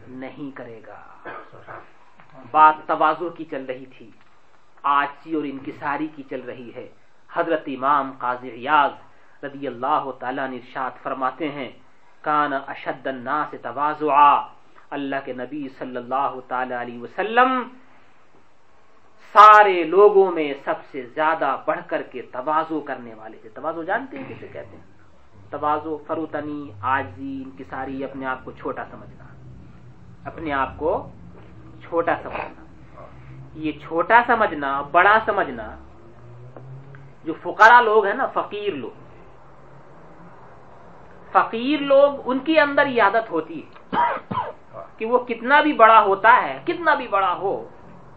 [0.07, 1.29] نہیں کرے گا۔
[2.51, 4.11] بات توازو کی چل رہی تھی۔
[4.83, 6.87] آجی اور انکساری کی چل رہی ہے۔
[7.33, 8.91] حضرت امام قاضی ریاض
[9.45, 11.69] رضی اللہ تعالیٰ نے ارشاد فرماتے ہیں
[12.21, 14.47] کان اشد الناس توازعا
[14.89, 17.63] اللہ کے نبی صلی اللہ تعالی علیہ وسلم
[19.33, 24.17] سارے لوگوں میں سب سے زیادہ بڑھ کر کے توازو کرنے والے تھے۔ توازو جانتے
[24.17, 24.83] ہیں کسے کہتے ہیں؟
[25.49, 29.23] توازو فروتنی آجی انکساری اپنے آپ کو چھوٹا سمجھنا۔
[30.25, 31.09] اپنے آپ کو
[31.81, 32.65] چھوٹا سمجھنا۔
[33.53, 35.75] یہ چھوٹا سمجھنا، بڑا سمجھنا
[37.23, 39.08] جو فقرا لوگ ہیں نا، فقیر لوگ
[41.31, 43.97] فقیر لوگ ان کے اندر یہ عادت ہوتی ہے
[44.97, 47.53] کہ وہ کتنا بھی بڑا ہوتا ہے کتنا بھی بڑا ہو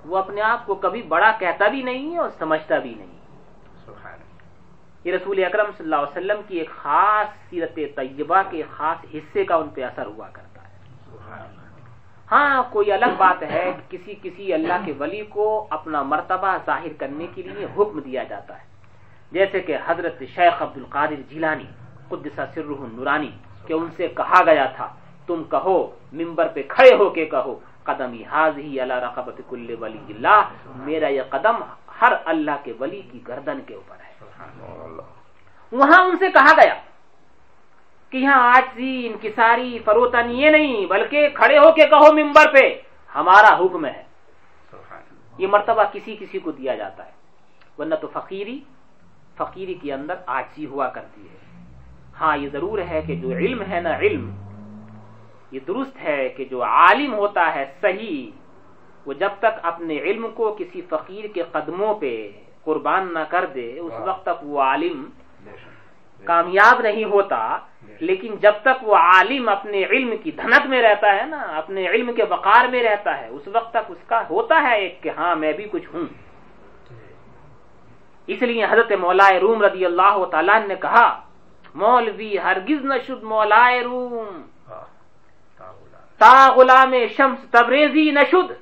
[0.05, 3.11] وہ اپنے آپ کو کبھی بڑا کہتا بھی نہیں ہے اور سمجھتا بھی نہیں
[5.05, 9.45] یہ رسول اکرم صلی اللہ علیہ وسلم کی ایک خاص سیرت طیبہ کے خاص حصے
[9.45, 10.71] کا ان پہ اثر ہوا کرتا ہے۔
[12.33, 16.93] ہاں کوئی الگ بات ہے کہ کسی کسی اللہ کے ولی کو اپنا مرتبہ ظاہر
[16.99, 18.65] کرنے کے لیے حکم دیا جاتا ہے۔
[19.33, 21.67] جیسے کہ حضرت شیخ عبد القادر جیلانی
[22.13, 23.31] قدسہ سرہ نورانی
[23.67, 24.89] کہ ان سے کہا گیا تھا
[25.27, 25.79] تم کہو
[26.13, 27.55] ممبر پہ کھڑے ہو کے کہو
[27.89, 30.41] قدم حاض ہی اللہ رقبت کل ولی اللہ
[30.87, 31.57] میرا یہ قدم
[32.01, 34.13] ہر اللہ کے ولی کی گردن کے اوپر ہے۔
[35.73, 36.75] وہاں ان سے کہا گیا
[38.13, 42.65] کہ یہاں آج انکساری فروتن یہ نہیں بلکہ کھڑے ہو کے کہو ممبر پہ
[43.15, 44.03] ہمارا حکم ہے۔
[45.39, 47.15] یہ مرتبہ کسی کسی کو دیا جاتا ہے۔
[47.79, 48.59] ورنہ تو فقیری
[49.37, 51.37] فقیری کے اندر آجی ہوا کرتی ہے۔
[52.23, 54.31] ہاں یہ ضرور ہے کہ جو علم ہے نا علم
[55.53, 58.31] یہ درست ہے کہ جو عالم ہوتا ہے صحیح
[59.07, 62.15] وہ جب تک اپنے علم کو کسی فقیر کے قدموں پہ
[62.65, 65.05] قربان نہ کر دے اس وقت تک وہ عالم
[66.25, 67.41] کامیاب نہیں ہوتا
[68.01, 72.13] لیکن جب تک وہ عالم اپنے علم کی دھنک میں رہتا ہے نا اپنے علم
[72.13, 75.35] کے وقار میں رہتا ہے اس وقت تک اس کا ہوتا ہے ایک کہ ہاں
[75.37, 76.07] میں بھی کچھ ہوں۔
[78.29, 81.07] اس لیے حضرت مولا روم رضی اللہ تعالیٰ نے کہا
[81.75, 84.43] مولوی ہرگز نہ شد مولا روم۔
[86.19, 88.53] تا غلام۔ شمس تبریزی نہ شد۔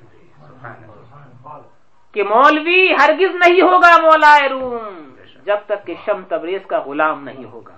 [2.11, 7.43] کہ مولوی ہرگز نہیں ہوگا مولا روم جب تک کہ شم تبریز کا غلام نہیں
[7.43, 7.73] ہوگا۔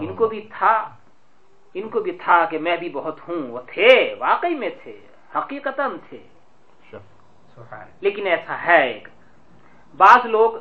[0.00, 0.88] ان کو بھی تھا
[1.74, 5.00] ان کو بھی تھا کہ میں بھی بہت ہوں۔ وہ تھے واقعی میں تھے
[5.36, 6.18] حقیقت تھے۔
[8.00, 9.08] لیکن ایسا ہے ایک۔
[9.96, 10.52] بعض لوگ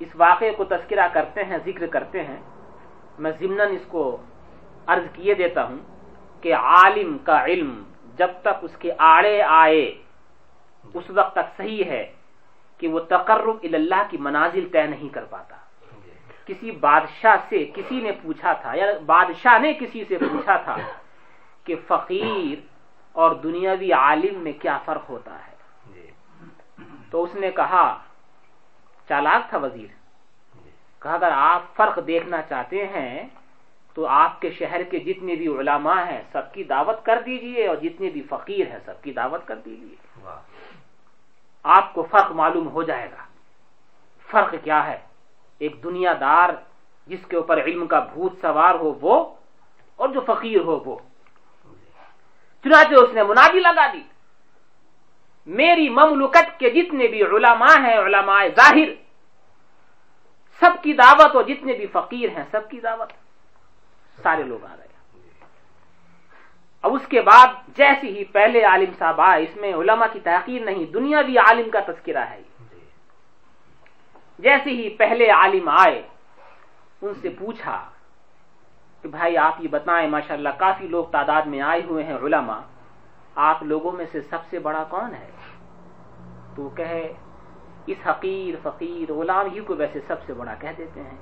[0.00, 2.36] اس واقعے کو تذکرہ کرتے ہیں ذکر کرتے ہیں۔
[3.18, 4.22] میں ضمن اس کو
[4.86, 5.78] عرض کیے دیتا ہوں
[6.42, 7.82] کہ عالم کا علم
[8.16, 10.02] جب تک اس کے آڑے آئے،
[10.94, 12.12] اس وقت تک صحیح ہے
[12.78, 15.56] کہ وہ تقرب اللہ کی منازل طے نہیں کر پاتا۔
[16.46, 20.76] کسی بادشاہ سے کسی نے پوچھا تھا یا بادشاہ نے کسی سے پوچھا تھا
[21.64, 22.60] کہ فقیر
[23.12, 25.52] اور دنیاوی عالم میں کیا فرق ہوتا ہے؟
[27.10, 27.98] تو اس نے کہا،
[29.08, 30.01] چالاک تھا وزیر۔
[31.02, 33.26] کہا اگر آپ فرق دیکھنا چاہتے ہیں
[33.94, 37.76] تو آپ کے شہر کے جتنے بھی علماء ہیں سب کی دعوت کر دیجیے اور
[37.76, 39.96] جتنے بھی فقیر ہیں سب کی دعوت کر دیجیے۔
[41.62, 43.24] آپ کو فرق معلوم ہو جائے گا۔
[44.30, 44.98] فرق کیا ہے؟
[45.58, 46.48] ایک دنیا دار
[47.06, 49.34] جس کے اوپر علم کا بھوت سوار ہو وہ
[49.96, 50.98] اور جو فقیر ہو وہ۔
[52.64, 54.02] چنانچہ اس نے منادی لگا دی۔
[55.46, 59.01] میری مملکت کے جتنے بھی علماء ہیں علماء ظاہر
[60.62, 63.12] سب کی دعوت اور جتنے بھی فقیر ہیں، سب کی دعوت۔
[64.22, 64.88] سارے لوگ آ گئے۔
[66.82, 70.64] اب اس کے بعد جیسے ہی پہلے عالم صاحب آئے، اس میں علماء کی تحقیر
[70.64, 72.42] نہیں دنیا بھی عالم کا تذکرہ ہے۔
[74.38, 76.02] جیسے ہی پہلے عالم آئے،
[77.02, 77.90] ان سے پوچھا
[79.02, 82.60] کہ بھائی آپ یہ بتائیں، ماشاءاللہ کافی لوگ تعداد میں آئے ہوئے ہیں علماء،
[83.34, 85.30] آپ لوگوں میں سے سب سے بڑا کون ہے؟
[86.56, 87.12] تو کہے
[87.86, 91.16] اس حقیر فقیر غلام ہی کو ویسے سب سے بڑا کہہ دیتے ہیں۔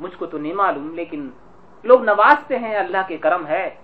[0.00, 1.30] مجھ کو تو نہیں معلوم، لیکن
[1.82, 3.74] لوگ نوازتے ہیں، اللہ کے کرم ہے،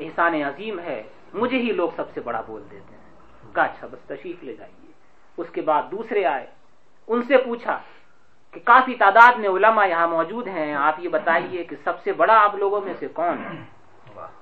[0.00, 1.02] احسان عظیم ہے،
[1.34, 3.06] مجھے ہی لوگ سب سے بڑا بول دیتے ہیں۔
[3.54, 4.92] کہا اچھا بس تشریف لے جائیے۔
[5.36, 6.46] اس کے بعد دوسرے آئے۔
[7.06, 7.78] ان سے پوچھا
[8.50, 12.40] کہ کافی تعداد میں علماء یہاں موجود ہیں، آپ یہ بتائیے کہ سب سے بڑا
[12.44, 13.62] آپ لوگوں میں سے کون ہے؟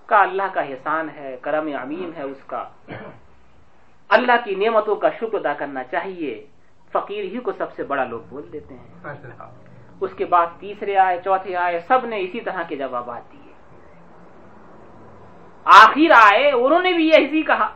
[0.07, 2.69] کا اللہ کا احسان ہے، کرم عمیم ہے اس کا۔
[4.09, 6.47] اللہ کی نعمتوں کا شکر ادا کرنا چاہیے۔
[6.95, 8.89] فقیر ہی کو سب سے بڑا لوگ بول دیتے ہیں۔
[10.01, 13.53] اس کے بعد تیسرے آئے چوتھے آئے سب نے اسی طرح کے جوابات دیے۔
[15.65, 17.71] آخر آئے انہوں نے بھی یہی کہا۔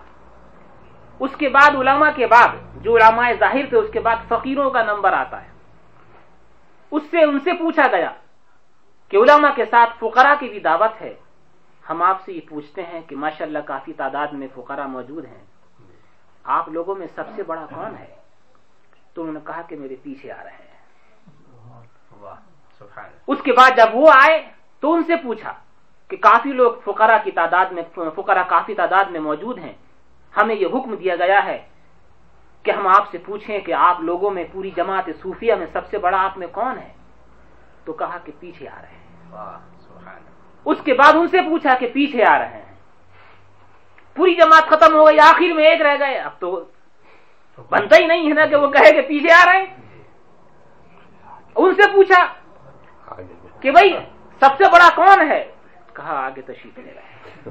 [1.21, 2.49] اس کے بعد علماء کے بعد
[2.83, 5.49] جو علماء ظاہر تھے اس کے بعد فقیروں کا نمبر آتا ہے۔
[6.91, 8.11] اس سے ان سے پوچھا گیا
[9.09, 11.15] کہ علماء کے ساتھ فقرا کی بھی دعوت ہے۔
[11.91, 15.45] ہم آپ سے یہ پوچھتے ہیں کہ ماشاءاللہ کافی تعداد میں فقرا موجود ہیں۔
[16.45, 18.18] آپ لوگوں میں سب سے بڑا کون ہے؟
[19.15, 20.69] تو انہوں نے کہا کہ میرے پیچھے آ رہے ہیں۔
[23.27, 25.53] اس کے بعد جب وہ آئے تو ان سے پوچھا
[26.09, 27.83] کہ کافی لوگ فقرا کی تعداد میں
[28.15, 29.73] فقرا کافی تعداد میں موجود ہیں۔
[30.37, 31.69] ہمیں یہ حکم دیا گیا ہے
[32.63, 35.99] کہ ہم آپ سے پوچھیں کہ آپ لوگوں میں پوری جماعت صوفیہ میں سب سے
[35.99, 36.93] بڑا آپ میں کون ہے؟
[37.85, 39.31] تو کہا کہ پیچھے آ رہے ہیں۔
[40.65, 42.75] اس کے بعد ان سے پوچھا کہ پیچھے آ رہے ہیں۔
[44.15, 46.65] پوری جماعت ختم ہو گئی آخر میں ایک رہ گئے۔ اب تو
[47.71, 49.77] بنتا ہی نہیں ہے نا کہ وہ کہے کہ پیچھے آ رہے ہیں۔
[51.57, 52.27] ان سے پوچھا
[53.61, 53.97] کہ بھائی،
[54.41, 55.53] سب سے بڑا کون ہے؟
[55.93, 57.51] کہا، آگے تشریف لے رہے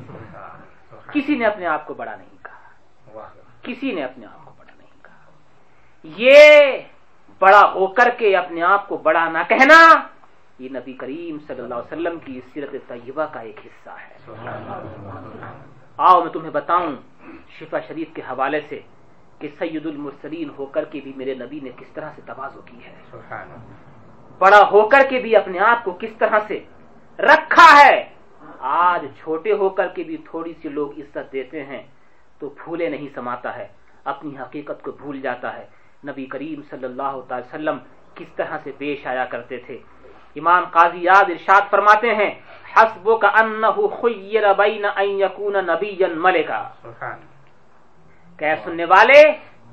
[1.12, 3.28] کسی نے اپنے آپ کو بڑا نہیں کہا۔
[3.62, 5.32] کسی نے اپنے آپ کو بڑا نہیں کہا۔
[6.04, 6.78] یہ
[7.40, 10.08] بڑا ہو کر کے اپنے آپ کو بڑا نہ کہنا،
[10.60, 14.18] یہ نبی کریم صلی اللہ علیہ وسلم کی سیرت طیبہ کا ایک حصہ ہے۔
[15.98, 16.96] آؤ، میں تمہیں بتاؤں،
[17.60, 18.80] شفا شریف کے حوالے سے
[19.40, 22.78] کہ سید المرسلین ہو کر کے بھی میرے نبی نے کس طرح سے توازو کی
[22.86, 22.96] ہے۔
[24.38, 26.64] بڑا ہو کر کے بھی اپنے آپ کو کس طرح سے
[27.20, 28.10] رکھا ہے۔
[28.60, 31.84] آج چھوٹے ہو کر کے بھی تھوڑی سی لوگ عزت دیتے ہیں
[32.40, 33.68] تو پھولے نہیں سماتا ہے
[34.04, 35.66] اپنی حقیقت کو بھول جاتا ہے۔
[36.08, 37.78] نبی کریم صلی اللہ تعالی وسلم
[38.16, 39.78] کس طرح سے پیش آیا کرتے تھے۔
[40.36, 42.32] امام قاضی یاد ارشاد فرماتے ہیں
[42.76, 46.70] حسبو کا انہو خیر بین ان یکون نبی ملکا۔
[48.38, 49.22] کہ سننے والے،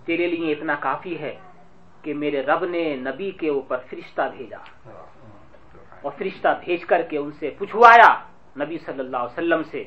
[0.05, 1.35] تیرے لیے اتنا کافی ہے
[2.03, 4.59] کہ میرے رب نے نبی کے اوپر فرشتہ بھیجا۔
[6.03, 8.15] اور فرشتہ بھیج کر کے ان سے پوچھوایا
[8.57, 9.85] نبی صلی اللہ علیہ وسلم سے،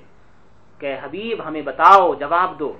[0.79, 2.77] کہ حبیب ہمیں بتاؤ، جواب دو۔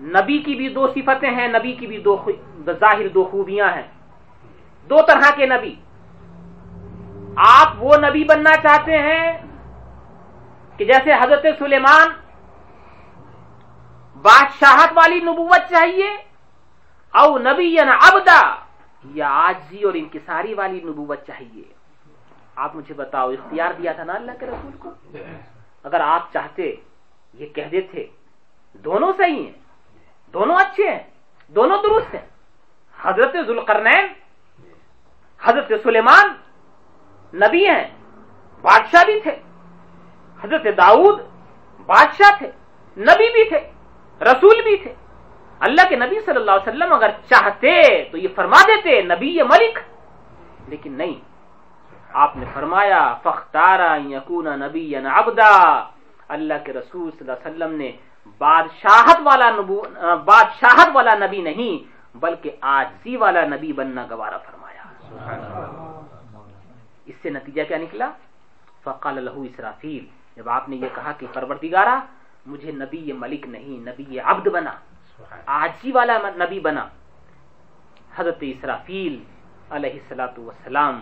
[0.00, 2.16] نبی کی بھی دو صفتیں ہیں، نبی کی بھی دو
[2.66, 3.88] ظاہر دو خوبیاں ہیں۔
[4.90, 5.74] دو طرح کے نبی۔
[7.36, 9.38] آپ وہ نبی بننا چاہتے ہیں
[10.76, 12.23] کہ جیسے حضرت سلیمان
[14.24, 16.10] بادشاہت والی نبوت چاہیے؟
[17.14, 18.40] او نبی ابدا
[19.14, 21.64] یا آجزی اور انکساری والی نبوت چاہیے۔
[22.56, 24.90] آپ مجھے بتاؤ، اختیار دیا تھا نا اللہ کے رسول کو؟
[25.82, 26.74] اگر آپ چاہتے،
[27.34, 28.06] یہ کہہ دیتے،
[28.72, 29.58] دونوں صحیح ہیں،
[30.32, 31.02] دونوں اچھے ہیں،
[31.48, 32.26] دونوں درست ہیں۔
[33.02, 34.06] حضرت ذوالقرنین،
[35.42, 36.26] حضرت سلیمان
[37.36, 37.84] نبی ہیں،
[38.60, 39.36] بادشاہ بھی تھے۔
[40.40, 41.20] حضرت داؤد،
[41.86, 42.50] بادشاہ تھے،
[42.96, 43.73] نبی بھی تھے۔
[44.22, 44.94] رسول بھی تھے۔
[45.60, 47.72] اللہ کے نبی صلی اللہ علیہ وسلم اگر چاہتے
[48.10, 49.78] تو یہ فرما دیتے، نبی یہ ملک۔
[50.68, 51.14] لیکن نہیں،
[52.12, 55.54] آپ نے فرمایا فختارا یقون نبی ابدا
[56.28, 57.90] اللہ کے رسول صلی اللہ علیہ وسلم نے
[58.38, 59.82] بادشاہت والا نبو،
[60.24, 61.74] بادشاہت والا نبی نہیں،
[62.16, 64.82] بلکہ آجزی والا نبی بننا گوارا فرمایا۔
[67.06, 68.10] اس سے نتیجہ کیا نکلا؟
[68.84, 70.04] فقال لہو اسرافیل۔
[70.36, 71.96] جب آپ نے یہ کہا کہ پرورتگارا
[72.46, 74.74] مجھے نبی یہ ملک نہیں نبی یہ عبد بنا۔
[75.46, 76.84] آجی والا نبی بنا۔
[78.16, 79.14] حضرت اسرافیل
[79.76, 80.96] علیہ السلاۃ وسلام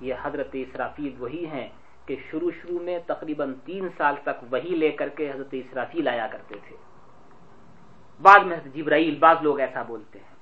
[0.00, 1.68] یہ حضرت اسرافیل وہی ہیں
[2.06, 6.26] کہ شروع شروع میں تقریباً تین سال تک وہی لے کر کے حضرت اسرافیل آیا
[6.32, 6.76] کرتے تھے۔
[8.20, 10.32] بعد میں حضرت جبرائیل بعض لوگ ایسا بولتے ہیں۔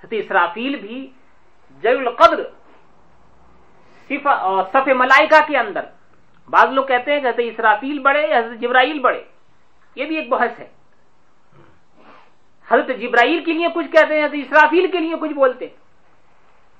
[0.00, 0.98] حضرت اسرافیل بھی
[1.82, 2.40] جی القدر
[4.08, 5.84] صف ملائکہ کے اندر۔
[6.48, 9.22] بعض لوگ کہتے ہیں کہ حضرت اسرافیل بڑے یا حضرت جبرائیل بڑے۔
[9.94, 10.68] یہ بھی ایک بحث ہے۔
[12.68, 15.76] حضرت جبرائیل کے لیے کچھ کہتے ہیں، حضرت اسرافیل کے لیے کچھ بولتے ہیں۔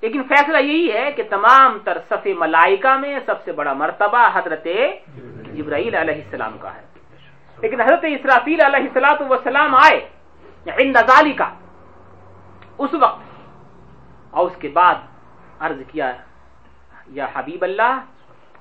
[0.02, 4.66] لیکن فیصلہ یہی ہے کہ تمام تر صف ملائکہ میں سب سے بڑا مرتبہ حضرت
[5.54, 6.82] جبرائیل علیہ السلام کا ہے۔
[7.62, 9.98] لیکن حضرت اسرافیل علیہ السلام وسلام آئے،
[10.78, 10.96] عند
[11.36, 11.48] کا
[12.78, 13.22] اس وقت،
[14.30, 14.94] اور اس کے بعد
[15.58, 16.12] عرض کیا،
[17.06, 17.94] یا حبیب اللہ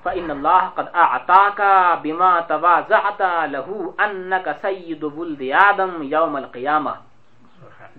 [0.04, 1.60] فإن اللہ قد اعطاك
[2.02, 6.94] بما تواضعت له انك سید ولد آدم یوم القیامہ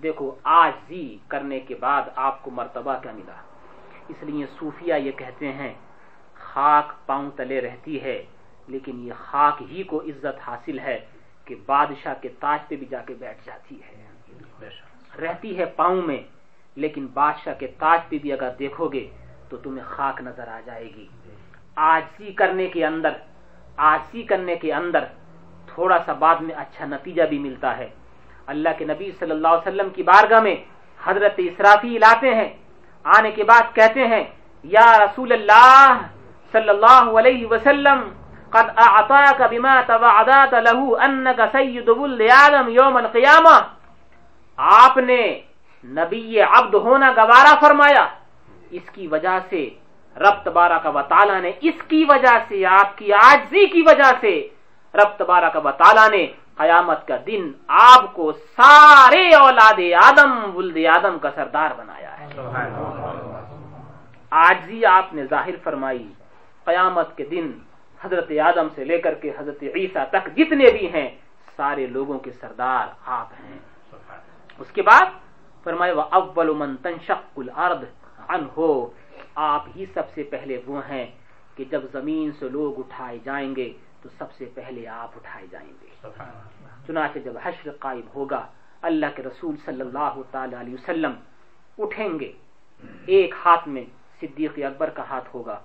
[0.02, 3.36] دیکھو، آجزی کرنے کے بعد آپ کو مرتبہ کیا ملا؟
[4.08, 5.72] اس لیے صوفیہ یہ کہتے ہیں،
[6.46, 8.18] خاک پاؤں تلے رہتی ہے،
[8.72, 10.98] لیکن یہ خاک ہی کو عزت حاصل ہے
[11.44, 13.94] کہ بادشاہ کے تاج پہ بھی جا کے بیٹھ جاتی ہے۔
[15.22, 16.22] رہتی ہے پاؤں میں،
[16.76, 19.06] لیکن بادشاہ کے تاج پہ بھی اگر دیکھو گے
[19.48, 21.06] تو تمہیں خاک نظر آ جائے گی۔
[21.76, 23.12] آجی کرنے کے اندر
[23.92, 25.04] آجی کرنے کے اندر
[25.74, 27.88] تھوڑا سا بعد میں اچھا نتیجہ بھی ملتا ہے۔
[28.52, 30.56] اللہ کے نبی صلی اللہ علیہ وسلم کی بارگاہ میں
[31.00, 32.50] حضرت اسرافی لاتے ہیں،
[33.04, 34.24] آنے کے بعد کہتے ہیں،
[34.64, 35.84] یا رسول اللہ
[36.54, 38.00] صلی اللہ علیہ وسلم،
[38.52, 43.56] قد اعطاك بما توعدات له انك سيد ولد آدم يوم القيامه
[44.58, 45.22] آپ نے
[45.84, 48.04] نبی عبد ہونا گوارا فرمایا،
[48.76, 49.62] اس کی وجہ سے
[50.16, 54.34] رب تبارہ کا وطالعہ نے اس کی وجہ سے، آپ کی آجزی کی وجہ سے
[54.94, 56.24] رب تبارہ کا وطالعہ نے
[56.56, 62.26] قیامت کا دن آپ کو سارے اولاد آدم، ولد آدم کا سردار بنایا ہے۔
[64.30, 66.08] آجزی آپ نے ظاہر فرمائی۔
[66.64, 67.46] قیامت کے دن
[68.00, 71.08] حضرت آدم سے لے کر کے حضرت عیسیٰ تک جتنے بھی ہیں،
[71.56, 72.86] سارے لوگوں کے سردار
[73.18, 73.58] آپ ہیں۔
[74.58, 75.06] اس کے بعد
[75.64, 77.84] فرمائے وہ اول من تنشق الارض
[78.28, 78.56] عنہ
[79.34, 81.06] آپ ہی سب سے پہلے وہ ہیں
[81.54, 85.72] کہ جب زمین سے لوگ اٹھائے جائیں گے تو سب سے پہلے آپ اٹھائے جائیں
[85.82, 86.08] گے۔
[86.86, 88.46] چنانچہ جب حشر قائم ہوگا
[88.82, 91.12] اللہ کے رسول صلی اللہ تعالی علیہ وسلم
[91.78, 92.32] اٹھیں گے۔
[93.06, 93.84] ایک ہاتھ میں
[94.20, 95.60] صدیق اکبر کا ہاتھ ہوگا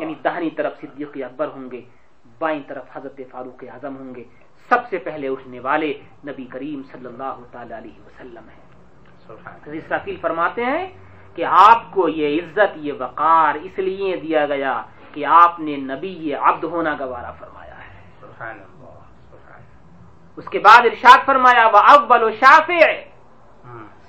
[0.00, 1.80] یعنی دہنی طرف صدیق اکبر ہوں گے
[2.38, 4.24] بائیں طرف حضرت فاروق اعظم ہوں گے۔
[4.68, 8.70] سب سے پہلے اٹھنے والے نبی کریم صلی اللہ تعالی علیہ وسلم ہیں۔
[10.20, 10.88] فرماتے ہیں
[11.34, 14.74] کہ آپ کو یہ عزت یہ وقار اس لیے دیا گیا
[15.12, 17.88] کہ آپ نے نبی یہ عبد ہونا گوارا فرمایا ہے۔
[20.38, 22.80] اس کے بعد ارشاد فرمایا وہ اول و شافع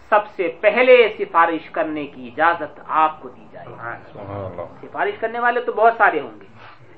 [0.10, 3.68] سب سے پہلے سفارش کرنے کی اجازت آپ کو دی جائے
[4.82, 6.48] سفارش کرنے والے تو بہت سارے ہوں گے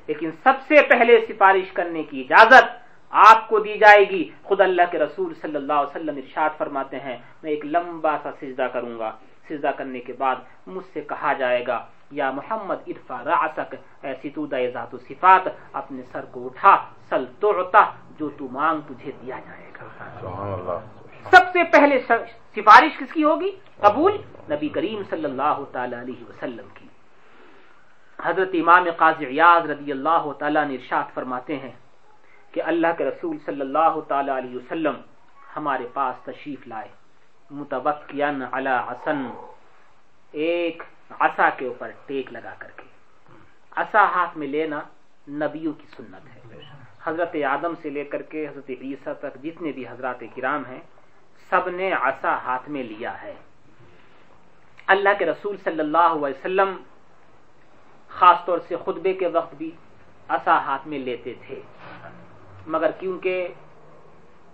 [0.08, 2.66] لیکن سب سے پہلے سفارش کرنے کی اجازت
[3.12, 7.00] آپ کو دی جائے گی۔ خود اللہ کے رسول صلی اللہ علیہ وسلم ارشاد فرماتے
[7.00, 9.12] ہیں میں ایک لمبا سا سجدہ کروں گا۔
[9.48, 10.36] سجدہ کرنے کے بعد
[10.68, 11.80] مجھ سے کہا جائے گا
[12.12, 16.74] یا محمد ارفا راسک ایسی تو ذات و صفات اپنے سر کو اٹھا
[17.10, 17.82] سل توڑتا
[18.20, 20.80] جو تو مانگ تجھے دیا جائے گا۔
[21.32, 22.00] سب سے پہلے
[22.56, 24.14] سفارش کس کی ہوگی؟ قبول
[24.52, 26.88] نبی کریم صلی اللہ تعالی علیہ وسلم کی۔
[28.20, 31.72] حضرت امام قاضی عیاض رضی اللہ تعالیٰ نے ارشاد فرماتے ہیں
[32.52, 34.96] کہ اللہ کے رسول صلی اللہ تعالی علیہ وسلم
[35.56, 36.90] ہمارے پاس تشریف لائے۔
[37.54, 38.24] متوقع
[38.92, 39.28] حسن
[40.32, 40.84] ایک
[41.20, 42.88] عصا کے اوپر ٹیک لگا کر کے۔
[43.76, 44.80] عصا ہاتھ میں لینا
[45.28, 46.40] نبیوں کی سنت ہے۔
[47.04, 50.82] حضرت آدم سے لے کر کے حضرت عیسیٰ تک جتنے بھی حضرات کرام ہیں،
[51.50, 53.34] سب نے عصا ہاتھ میں لیا ہے۔
[54.88, 56.76] اللہ کے رسول صلی اللہ علیہ وسلم
[58.10, 59.72] خاص طور سے خطبے کے وقت بھی
[60.28, 61.62] عصا ہاتھ میں لیتے تھے۔
[62.68, 63.48] مگر کیونکہ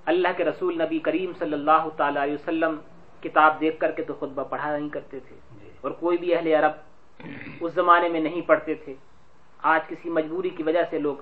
[0.06, 2.78] اللہ کے رسول نبی کریم صلی اللہ تعالی علیہ وسلم
[3.24, 6.48] کتاب دیکھ کر کے تو خطبہ پڑھا نہیں کرتے تھے۔ جی۔ اور کوئی بھی اہل
[6.48, 6.72] عرب
[7.62, 8.96] اس زمانے میں نہیں پڑھتے تھے۔
[9.64, 11.16] آج کسی مجبوری کی وجہ سے لوگ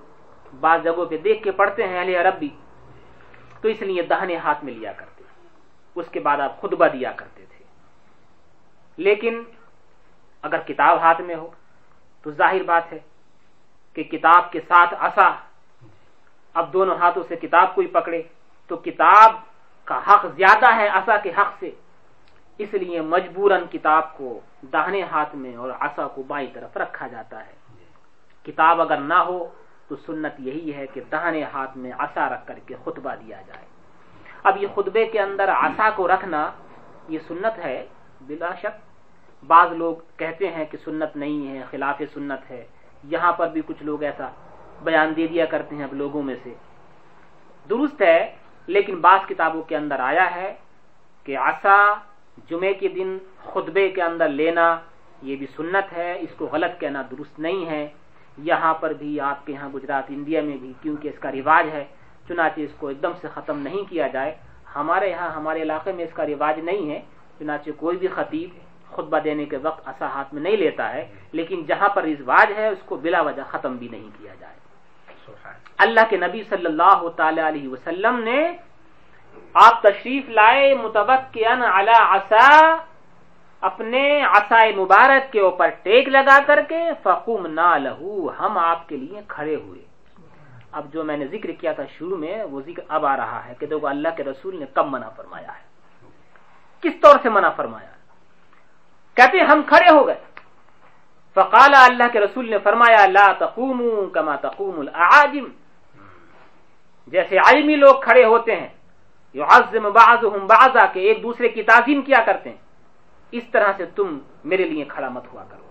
[0.59, 2.49] بعض جگہوں پہ دیکھ کے پڑھتے ہیں اہل عرب بھی۔
[3.61, 5.23] تو اس لیے دہنے ہاتھ میں لیا کرتے
[5.95, 7.65] اس کے بعد آپ خطبہ دیا کرتے تھے۔
[8.97, 9.43] لیکن
[10.41, 11.49] اگر کتاب ہاتھ میں ہو
[12.21, 12.99] تو ظاہر بات ہے
[13.93, 15.29] کہ کتاب کے ساتھ اصا
[16.53, 18.21] اب دونوں ہاتھوں سے کتاب کو ہی پکڑے
[18.67, 19.31] تو کتاب
[19.85, 21.71] کا حق زیادہ ہے اصا کے حق سے۔
[22.57, 27.47] اس لیے مجبوراً کتاب کو داہنے ہاتھ میں اور اصا کو بائیں طرف رکھا جاتا
[27.47, 27.53] ہے۔
[28.43, 29.47] کتاب اگر نہ ہو
[29.87, 33.65] تو سنت یہی ہے کہ داہنے ہاتھ میں اصا رکھ کر کے خطبہ دیا جائے۔
[34.43, 36.51] اب یہ خطبے کے اندر آسا کو رکھنا
[37.07, 37.87] یہ سنت ہے،
[38.21, 38.75] بلا شک۔
[39.47, 42.65] بعض لوگ کہتے ہیں کہ سنت نہیں ہے، خلاف سنت ہے۔
[43.03, 44.29] یہاں پر بھی کچھ لوگ ایسا
[44.83, 46.53] بیان دے دیا کرتے ہیں اب لوگوں میں سے۔
[47.69, 48.35] درست ہے،
[48.67, 50.55] لیکن بعض کتابوں کے اندر آیا ہے
[51.23, 51.93] کہ آسا
[52.49, 53.17] جمعے کے دن
[53.51, 54.67] خطبے کے اندر لینا
[55.21, 57.87] یہ بھی سنت ہے اس کو غلط کہنا درست نہیں ہے۔
[58.37, 61.85] یہاں پر بھی آپ کے یہاں گجرات انڈیا میں بھی کیونکہ اس کا رواج ہے
[62.27, 64.31] چنانچہ اس کو ایک دم سے ختم نہیں کیا جائے۔
[64.75, 66.99] ہمارے یہاں ہمارے علاقے میں اس کا رواج نہیں ہے
[67.39, 68.49] چنانچہ کوئی بھی خطیب
[68.93, 72.67] خطبہ دینے کے وقت ایسا ہاتھ میں نہیں لیتا ہے لیکن جہاں پر رواج ہے
[72.67, 74.55] اس کو بلا وجہ ختم بھی نہیں کیا جائے۔
[75.77, 78.39] اللہ کے نبی صلی اللہ تعالی علیہ وسلم نے
[79.53, 81.53] آپ تشریف لائے متوقع
[83.61, 88.97] اپنے عصائے مبارک کے اوپر ٹیک لگا کر کے فقوم نہ لہو ہم آپ کے
[88.97, 89.81] لیے کھڑے ہوئے۔
[90.71, 93.53] اب جو میں نے ذکر کیا تھا شروع میں، وہ ذکر اب آ رہا ہے
[93.59, 95.65] کہ دیکھو اللہ کے رسول نے کب منع فرمایا ہے۔
[96.81, 97.91] کس طور سے منع فرمایا
[99.13, 100.21] کہتے ہم کھڑے ہو گئے۔
[101.33, 105.45] فقال اللہ کے رسول نے فرمایا، لا تقوم کما تقوم العاجم
[107.07, 108.67] جیسے عالمی لوگ کھڑے ہوتے ہیں
[109.33, 112.57] یعظم بعضهم بعضا کہ ایک دوسرے کی تعظیم کیا کرتے ہیں۔
[113.31, 115.63] اس طرح سے تم میرے لیے کھڑا مت ہوا کرو۔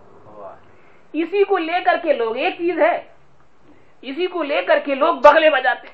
[1.12, 3.02] اسی کو لے کر کے لوگ ایک چیز ہے۔
[4.02, 5.88] اسی کو لے کر کے لوگ بغلے بجاتے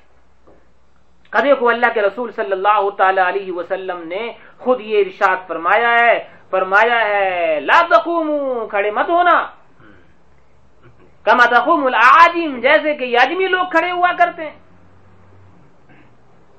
[1.30, 5.94] کدے کو اللہ کے رسول صلی اللہ تعالی علیہ وسلم نے خود یہ ارشاد فرمایا
[6.00, 8.30] ہے۔ فرمایا ہے، لا تقوم
[8.70, 9.46] کھڑے مت ہونا۔
[11.22, 14.58] کما تقوم العاجم جیسے کہ یاجمی لوگ کھڑے ہوا کرتے ہیں۔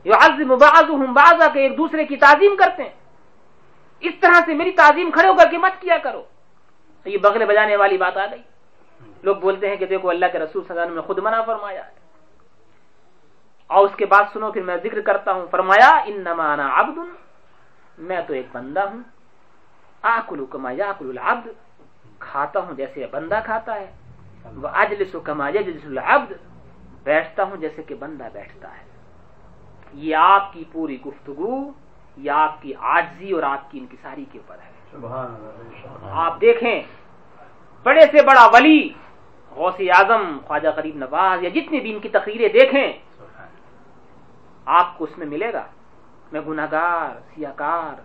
[0.04, 2.94] یعظم بعضهم بعضا کہ ایک دوسرے کی تعظیم کرتے ہیں۔
[4.00, 6.24] اس طرح سے میری تعظیم کھڑے ہو کر کے مت کیا کرو۔
[7.04, 8.42] تو یہ بغلے بجانے والی بات آ گئی۔
[9.24, 11.42] لوگ بولتے ہیں کہ دیکھو اللہ کے رسول صلی اللہ علیہ وسلم نے خود منع
[11.42, 11.92] فرمایا ہے۔
[13.68, 16.98] اور اس کے بعد سنو، پھر میں ذکر کرتا ہوں۔ فرمایا، انما انا عبد،
[17.98, 19.00] میں تو ایک بندہ ہوں۔
[20.02, 21.48] آکلو کما یاکل العبد،
[22.20, 23.92] کھاتا ہوں جیسے بندہ کھاتا ہے۔
[24.56, 26.34] وہ اجلس کما یجلس العبد،
[27.04, 28.93] بیٹھتا ہوں جیسے کہ بندہ بیٹھتا ہے۔
[29.94, 31.72] یہ آپ کی پوری گفتگو
[32.18, 34.72] یہ آپ کی آجزی اور آپ کی انکساری کے اوپر ہے۔
[36.12, 36.82] آپ دیکھیں
[37.84, 38.90] بڑے سے بڑا ولی
[39.52, 42.94] غوث اعظم خواجہ غریب نواز یا جتنی بھی ان کی تقریریں دیکھیں
[44.66, 45.66] آپ کو اس میں ملے گا۔
[46.32, 48.02] میں گناگار سیاکار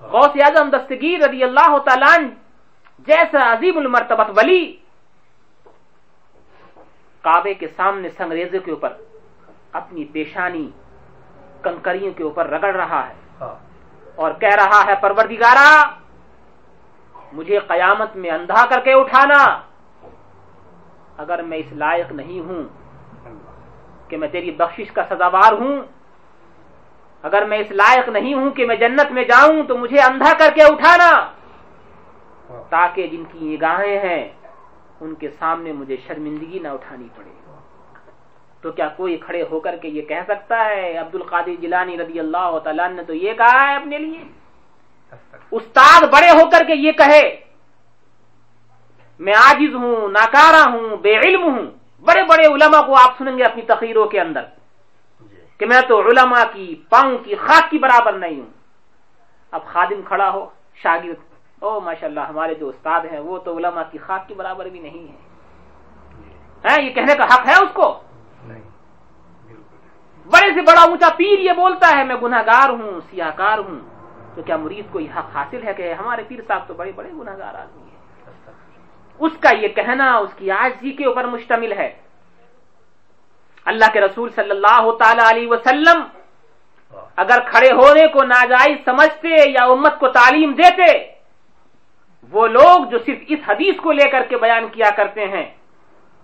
[0.00, 2.16] غوث اعظم دستگیر رضی اللہ تعالیٰ
[2.98, 4.76] جیسا عظیم المرتبت ولی
[7.24, 8.92] کعبے کے سامنے سنگریزے کے اوپر
[9.72, 10.68] اپنی پیشانی
[11.62, 13.54] کنکریوں کے اوپر رگڑ رہا ہے ہاں۔
[14.16, 15.70] اور کہہ رہا ہے پروردگارا
[17.32, 19.38] مجھے قیامت میں اندھا کر کے اٹھانا
[21.18, 22.62] اگر میں اس لائق نہیں ہوں
[24.08, 25.80] کہ میں تیری بخشش کا سزاوار ہوں
[27.24, 30.54] اگر میں اس لائق نہیں ہوں کہ میں جنت میں جاؤں تو مجھے اندھا کر
[30.54, 31.10] کے اٹھانا
[32.50, 34.22] ہاں۔ تاکہ جن کی نگاہیں ہیں
[35.00, 37.30] ان کے سامنے مجھے شرمندگی نہ اٹھانی پڑے
[38.62, 42.18] تو کیا کوئی کھڑے ہو کر کے یہ کہہ سکتا ہے عبد القادر جیلانی رضی
[42.20, 44.22] اللہ تعالیٰ نے تو یہ کہا ہے اپنے لیے؟
[45.52, 47.24] استاد بڑے ہو کر کے یہ کہے،
[49.20, 51.66] میں آجز ہوں، ناکارہ ہوں، بے علم ہوں،
[52.04, 54.44] بڑے بڑے علماء کو آپ سنیں گے اپنی تقریروں کے اندر
[55.60, 58.50] کہ میں تو علماء کی، پاؤں کی، خاک کی برابر نہیں ہوں۔
[59.52, 60.44] اب خادم کھڑا ہو،
[60.82, 61.18] شاگرد
[61.62, 64.80] او ماشاء اللہ ہمارے جو استاد ہیں، وہ تو علماء کی خاک کی برابر بھی
[64.80, 65.18] نہیں ہے
[66.64, 67.86] ہاں، یہ کہنے کا حق ہے اس کو؟
[70.32, 73.78] بڑے سے بڑا اونچا پیر یہ بولتا ہے، میں گناہ گار ہوں سیاہ کار ہوں۔
[74.34, 77.10] تو کیا مرید کو یہ حق حاصل ہے کہ ہمارے پیر صاحب تو بڑے بڑے
[77.10, 77.98] گناہ گار آدمی ہیں؟
[79.20, 81.90] اس کا یہ کہنا، اس کی آجزی کے اوپر مشتمل ہے۔
[83.66, 85.98] اللہ کے رسول صلی اللہ تعالی علیہ وسلم
[87.16, 90.86] اگر کھڑے ہونے کو ناجائز سمجھتے یا امت کو تعلیم دیتے،
[92.32, 95.46] وہ لوگ جو صرف اس حدیث کو لے کر کے بیان کیا کرتے ہیں،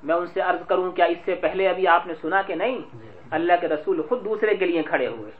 [0.02, 2.78] میں ان سے عرض کروں، کیا اس سے پہلے ابھی آپ نے سنا کہ نہیں؟
[3.30, 5.30] اللہ کے رسول خود دوسرے کے لیے کھڑے ہوئے۔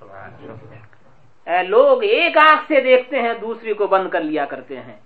[1.47, 4.97] اے لوگ ایک آنکھ سے دیکھتے ہیں دوسری کو بند کر لیا کرتے ہیں۔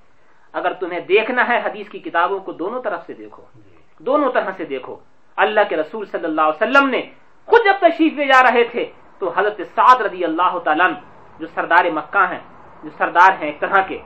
[0.53, 3.43] اگر تمہیں دیکھنا ہے حدیث کی کتابوں کو دونوں طرف سے دیکھو۔
[3.99, 4.97] دونوں طرح سے دیکھو۔
[5.37, 7.03] اللہ کے رسول صلی اللہ علیہ وسلم نے
[7.47, 8.85] خود جب تشریف لے جا رہے تھے
[9.18, 10.91] تو حضرت سعد رضی اللہ تعالیٰ
[11.39, 12.39] جو سردار مکہ ہیں
[12.83, 13.99] جو سردار ہیں ایک طرح کے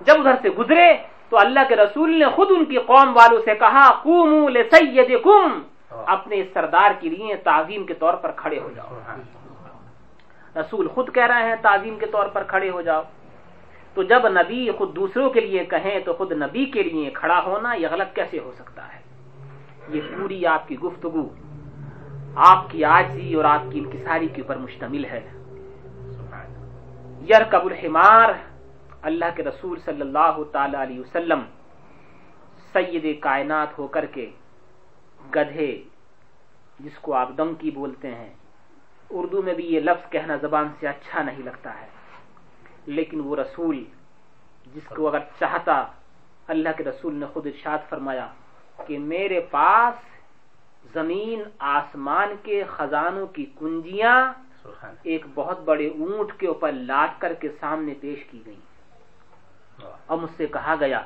[0.00, 0.88] جب ادھر سے گزرے
[1.28, 5.62] تو اللہ کے رسول نے خود ان کی قوم والوں سے کہا قوموا لسیدکم۔
[6.06, 8.98] اپنے سردار کے لیے تعظیم کے طور پر کھڑے ہو جاؤ.
[10.56, 13.02] رسول خود کہہ رہے ہیں تعظیم کے طور پر کھڑے ہو جاؤ.
[13.94, 17.72] تو جب نبی خود دوسروں کے لیے کہیں تو خود نبی کے لیے کھڑا ہونا
[17.72, 19.00] یہ غلط کیسے ہو سکتا ہے؟
[19.88, 21.28] یہ پوری آپ کی گفتگو
[22.34, 25.20] آپ کی آجی اور آپ کی انکساری کے اوپر مشتمل ہے.
[27.28, 28.28] یر قبل حمار
[29.02, 31.40] اللہ کے رسول صلی اللہ تعالی علیہ وسلم
[32.72, 34.30] سید کائنات ہو کر کے
[35.34, 35.82] گدھے
[36.78, 38.34] جس کو آپ ڈنکی بولتے ہیں۔
[39.10, 41.86] اردو میں بھی یہ لفظ کہنا زبان سے اچھا نہیں لگتا ہے۔
[42.86, 43.84] لیکن وہ رسول
[44.74, 45.86] جس کو اگر چاہتا
[46.48, 48.28] اللہ کے رسول نے خود ارشاد فرمایا
[48.86, 50.16] کہ میرے پاس
[50.94, 54.32] زمین آسمان کے خزانوں کی کنجیاں
[55.02, 58.60] ایک بہت بڑے اونٹ کے اوپر لاٹ کر کے سامنے پیش کی گئی
[60.06, 61.02] اور مجھ سے کہا گیا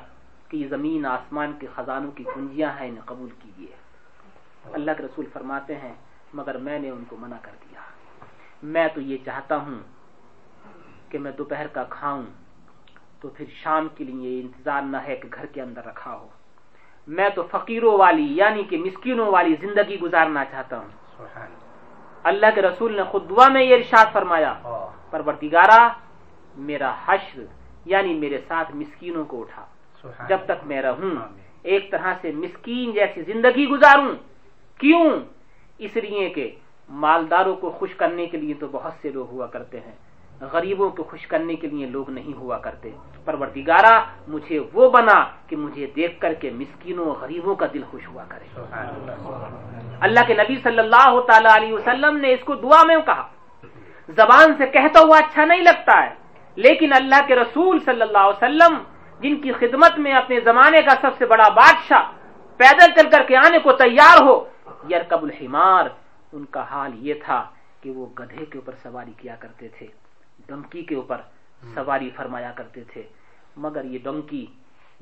[0.47, 3.80] کہ یہ زمین آسمان کے خزانوں کی کنجیاں ہیں انہیں قبول کیجیے۔
[4.65, 5.93] اللہ کے رسول فرماتے ہیں
[6.33, 7.79] مگر میں نے ان کو منع کر دیا۔
[8.63, 9.79] میں تو یہ چاہتا ہوں
[11.09, 12.23] کہ میں دوپہر کا کھاؤں
[13.19, 16.27] تو پھر شام کے لیے انتظار نہ ہے کہ گھر کے اندر رکھا ہو۔
[17.07, 20.89] میں تو فقیروں والی یعنی کہ مسکینوں والی زندگی گزارنا چاہتا ہوں۔
[22.23, 24.53] اللہ۔ کے رسول نے خود دعا میں یہ ارشاد فرمایا
[25.09, 25.87] پرورتگارا
[26.55, 27.41] میرا حشر
[27.85, 29.65] یعنی میرے ساتھ مسکینوں کو اٹھا۔
[30.27, 31.15] جب تک میں رہوں
[31.63, 34.15] ایک طرح سے مسکین جیسی زندگی گزاروں۔
[34.81, 35.19] کیوں؟
[35.77, 36.55] اس لیے کہ
[36.89, 39.95] مالداروں کو خوش کرنے کے لیے تو بہت سے لوگ ہوا کرتے ہیں۔
[40.41, 42.89] غریبوں کو خوش کرنے کے لیے لوگ نہیں ہوا کرتے۔
[43.25, 48.23] پرورتگارا مجھے وہ بنا کہ مجھے دیکھ کر کے مسکینوں غریبوں کا دل خوش ہوا
[48.27, 48.61] کرے۔
[49.99, 53.27] اللہ کے نبی صلی اللہ تعالی علیہ وسلم نے اس کو دعا میں کہا۔
[54.07, 56.13] زبان سے کہتا ہوا اچھا نہیں لگتا ہے۔
[56.55, 58.77] لیکن اللہ کے رسول صلی اللہ علیہ وسلم،
[59.19, 62.11] جن کی خدمت میں اپنے زمانے کا سب سے بڑا بادشاہ،
[62.57, 64.51] پیدل چل کر کے آنے کو تیار ہو
[64.89, 65.85] یرکب الحمار۔
[66.33, 67.39] ان کا حال یہ تھا
[67.81, 69.87] کہ وہ گدھے کے اوپر سواری کیا کرتے تھے،
[70.47, 71.21] ڈنکی کے اوپر
[71.73, 73.03] سواری فرمایا کرتے تھے۔
[73.57, 74.45] مگر یہ ڈنکی،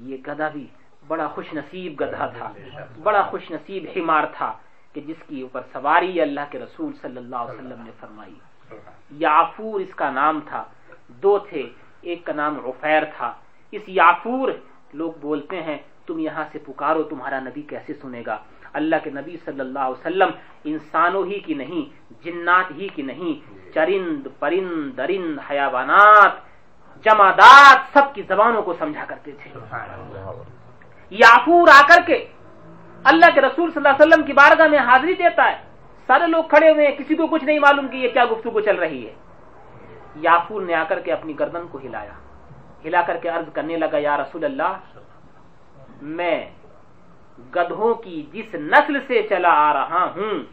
[0.09, 0.65] یہ گدھا بھی
[1.07, 2.53] بڑا خوش نصیب گدھا تھا،
[3.03, 4.51] بڑا خوش نصیب حمار تھا
[4.93, 8.38] کہ جس کی اوپر سواری اللہ کے رسول صلی اللہ علیہ وسلم نے فرمائی۔
[9.09, 10.63] یافور اس کا نام تھا،
[11.23, 11.63] دو تھے،
[12.01, 13.30] ایک کا نام غفیر تھا۔
[13.71, 14.47] اس یافور
[14.93, 18.38] لوگ بولتے ہیں، تم یہاں سے پکارو، تمہارا نبی کیسے سنے گا؟
[18.74, 20.30] اللہ کے نبی صلی اللہ علیہ وسلم
[20.63, 21.82] انسانوں ہی کی نہیں،
[22.24, 23.34] جنات ہی کی نہیں،
[23.74, 26.49] چرند، پرند، درند، حیوانات،
[27.03, 29.59] جمادات سب کی زبانوں کو سمجھا کرتے تھے۔
[31.09, 32.28] یافور آ کر کے
[33.03, 35.57] اللہ کے رسول صلی اللہ علیہ وسلم کی بارگاہ میں حاضری دیتا ہے۔
[36.07, 38.76] سارے لوگ کھڑے ہوئے ہیں، کسی کو کچھ نہیں معلوم کہ یہ کیا گفتگو چل
[38.76, 39.13] رہی ہے۔
[40.15, 42.13] یافور نے آ کر کے اپنی گردن کو ہلایا۔
[42.86, 44.78] ہلا کر کے عرض کرنے لگا، یا رسول اللہ،
[46.01, 46.45] میں
[47.55, 50.43] گدھوں کی جس نسل سے چلا آ رہا ہوں،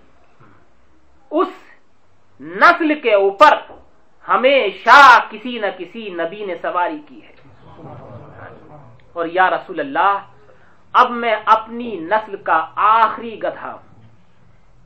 [1.31, 1.49] اس
[2.41, 3.73] نسل کے اوپر
[4.29, 7.33] ہمیشہ کسی نہ کسی نبی نے سواری کی ہے۔
[9.13, 10.19] اور یا رسول اللہ،
[10.93, 14.03] اب میں اپنی نسل کا آخری گدھا ہوں۔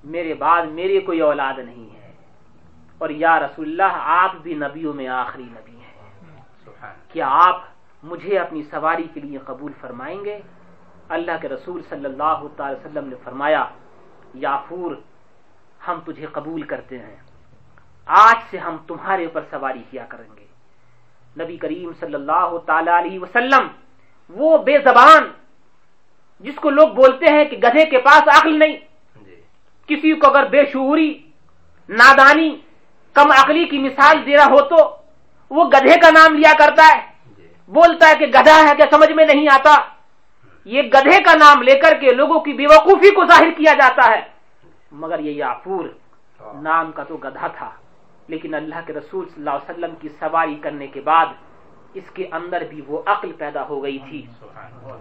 [0.05, 2.13] میرے بعد میرے کوئی اولاد نہیں ہے۔
[2.99, 5.91] اور یا رسول اللہ، آپ بھی نبیوں میں آخری نبی ہیں۔
[7.13, 7.63] کیا آپ
[8.03, 10.41] مجھے اپنی سواری کے لیے قبول فرمائیں گے؟
[11.11, 13.65] اللہ کے رسول صلی اللہ تعالی وسلم نے فرمایا
[14.35, 14.97] یافور
[15.89, 17.17] ہم تجھے قبول کرتے ہیں۔
[18.07, 20.47] آج سے ہم تمہارے اوپر سواری کیا کریں گے۔
[21.43, 23.67] نبی کریم صلی اللہ تعالی علیہ وسلم
[24.29, 25.33] وہ بے زبان
[26.41, 28.77] جس کو لوگ بولتے ہیں کہ گدھے کے پاس عقل نہیں۔
[29.25, 29.41] جی۔
[29.87, 31.23] کسی کو اگر بے شعوری
[31.89, 32.61] نادانی
[33.13, 34.97] کم عقلی کی مثال دے رہا ہو تو
[35.51, 37.01] وہ گدھے کا نام لیا کرتا ہے۔
[37.37, 40.00] جی۔ بولتا ہے کہ گدھا ہے کہ سمجھ میں نہیں آتا۔
[40.65, 44.13] یہ گدھے کا نام لے کر کے لوگوں کی بے وقوفی کو ظاہر کیا جاتا
[44.13, 44.21] ہے۔
[44.93, 45.85] مگر یہ یافور
[46.55, 47.71] نام کا تو گدھا تھا۔
[48.29, 51.27] لیکن اللہ کے رسول صلی اللہ علیہ وسلم کی سواری کرنے کے بعد
[51.95, 54.27] اس کے اندر بھی وہ عقل پیدا ہو گئی تھی۔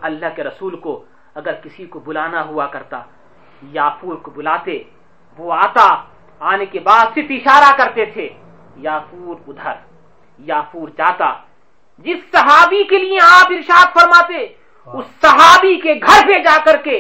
[0.02, 1.06] اللہ کے رسول کو
[1.36, 3.02] اگر کسی کو بلانا ہوا کرتا
[3.62, 4.84] یافور کو بلاتے
[5.38, 5.88] وہ آتا
[6.40, 8.30] آنے کے بعد صرف اشارہ کرتے تھے
[8.78, 9.76] یافور ادھر
[10.40, 11.34] یافور جاتا۔
[11.98, 14.59] جس صحابی کے لیے آپ ارشاد فرماتے
[14.94, 17.00] اس صحابی کے گھر پہ جا کر کے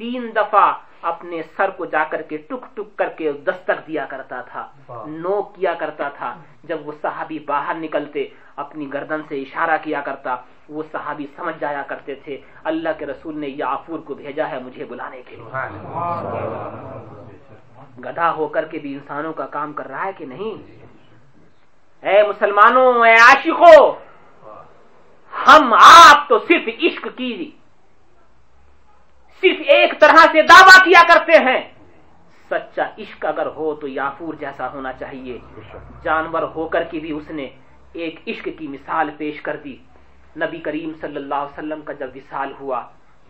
[0.00, 0.72] تین دفعہ
[1.02, 4.66] اپنے سر کو جا کر کے ٹک ٹک کر کے دستک دیا کرتا تھا
[5.06, 6.34] نو کیا کرتا تھا۔
[6.64, 8.26] جب وہ صحابی باہر نکلتے
[8.56, 10.36] اپنی گردن سے اشارہ کیا کرتا
[10.68, 14.84] وہ صحابی سمجھ جایا کرتے تھے اللہ کے رسول نے یافور کو بھیجا ہے مجھے
[14.84, 15.48] بلانے کے لیے۔
[18.00, 20.54] گدھا ہو کر کے بھی انسانوں کا کام کر رہا ہے کہ نہیں؟
[22.02, 23.80] اے مسلمانوں اے عاشقوں
[25.46, 27.50] ہم آپ تو صرف عشق کی
[29.40, 31.72] صرف ایک طرح سے دعویٰ کیا کرتے ہیں۔
[32.50, 35.38] سچا عشق اگر ہو تو یافور جیسا ہونا چاہیے۔
[36.02, 37.48] جانور ہو کر کے بھی اس نے
[37.92, 39.76] ایک عشق کی مثال پیش کر دی۔
[40.36, 42.80] نبی کریم صلی اللہ علیہ وسلم کا جب وصال ہوا،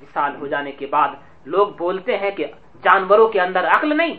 [0.02, 1.08] وصال ہو جانے کے بعد
[1.44, 2.46] لوگ بولتے ہیں کہ
[2.82, 4.14] جانوروں کے اندر عقل نہیں۔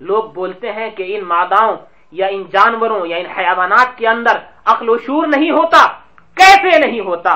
[0.00, 1.76] لوگ بولتے ہیں کہ ان ماداؤں
[2.12, 6.03] یا ان جانوروں یا ان حیوانات کے اندر عقل و شور نہیں ہوتا۔
[6.34, 7.32] کیسے نہیں ہوتا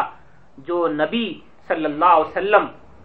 [0.59, 1.27] جو نبی
[1.69, 2.65] صلی اللہ علیہ وسلم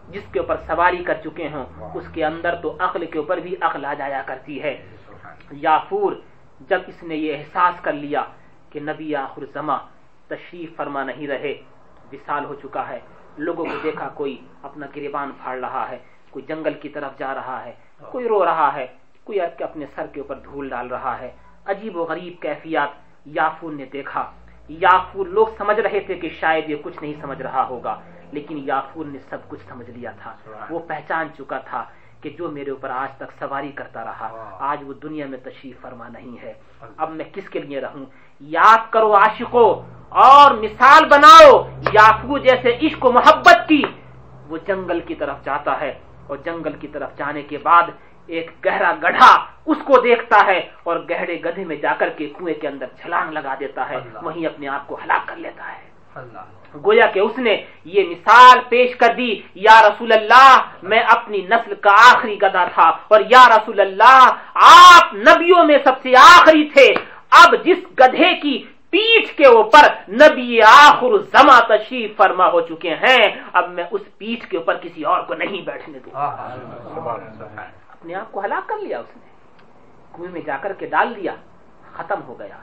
[0.10, 3.56] جس کے اوپر سواری کر چکے ہوں، اس کے اندر تو عقل کے اوپر بھی
[3.62, 4.74] عقل آ جایا کرتی ہے۔
[5.52, 6.12] یافور
[6.70, 8.24] جب اس نے یہ احساس کر لیا
[8.72, 9.80] کہ نبی آخر زماں
[10.28, 11.54] تشریف فرما نہیں رہے،
[12.12, 13.00] وصال ہو چکا ہے۔
[13.46, 14.34] لوگوں کو دیکھا کوئی
[14.68, 15.98] اپنا گریبان پھاڑ رہا ہے،
[16.32, 17.74] کوئی جنگل کی طرف جا رہا ہے،
[18.12, 18.86] کوئی رو رہا ہے،
[19.24, 21.32] کوئی اپنے سر کے اوپر دھول ڈال رہا ہے۔
[21.72, 22.92] عجیب و غریب کیفیات
[23.38, 24.24] یافور نے دیکھا۔
[24.70, 28.00] یافور لوگ سمجھ رہے تھے کہ شاید یہ کچھ نہیں سمجھ رہا ہوگا
[28.32, 30.36] لیکن یافور نے سب کچھ سمجھ لیا تھا۔
[30.70, 31.84] وہ پہچان چکا تھا
[32.22, 34.28] کہ جو میرے اوپر آج تک سواری کرتا رہا
[34.60, 36.54] آج وہ دنیا میں تشریف فرما نہیں ہے۔
[36.98, 38.06] اب میں کس کے لیے رہوں؟
[38.40, 39.68] یاد کرو عاشقو
[40.10, 41.52] اور مثال بناؤ
[41.94, 43.84] یافو جیسے عشق و محبت کی۔
[44.50, 45.94] وہ جنگل کی طرف جاتا ہے
[46.28, 47.84] اور جنگل کی طرف جانے کے بعد
[48.28, 49.32] ایک گہرا گڑھا
[49.66, 53.32] اس کو دیکھتا ہے اور گہرے گدھے میں جا کر کے کنویں کے اندر چھلانگ
[53.32, 55.82] لگا دیتا ہے وہیں اپنے آپ کو ہلاک کر لیتا ہے۔
[56.86, 57.56] گویا کہ اس نے
[57.86, 62.90] یہ مثال پیش کر دی یا رسول اللہ میں اپنی نسل کا آخری گدا تھا
[63.08, 64.22] اور یا رسول اللہ
[64.54, 66.94] آپ نبیوں میں سب سے آخری تھے۔
[67.32, 68.56] اب جس گدھے کی
[68.90, 74.48] پیٹھ کے اوپر نبی آخر زما تشریف فرما ہو چکے ہیں اب میں اس پیٹھ
[74.50, 76.14] کے اوپر کسی اور کو نہیں بیٹھنے دوں۔
[78.04, 79.26] اپنے آپ کو ہلاک کر لیا اس نے۔
[80.14, 81.36] کنویں میں جا کر کے ڈال دیا
[81.94, 82.58] ختم ہو گیا۔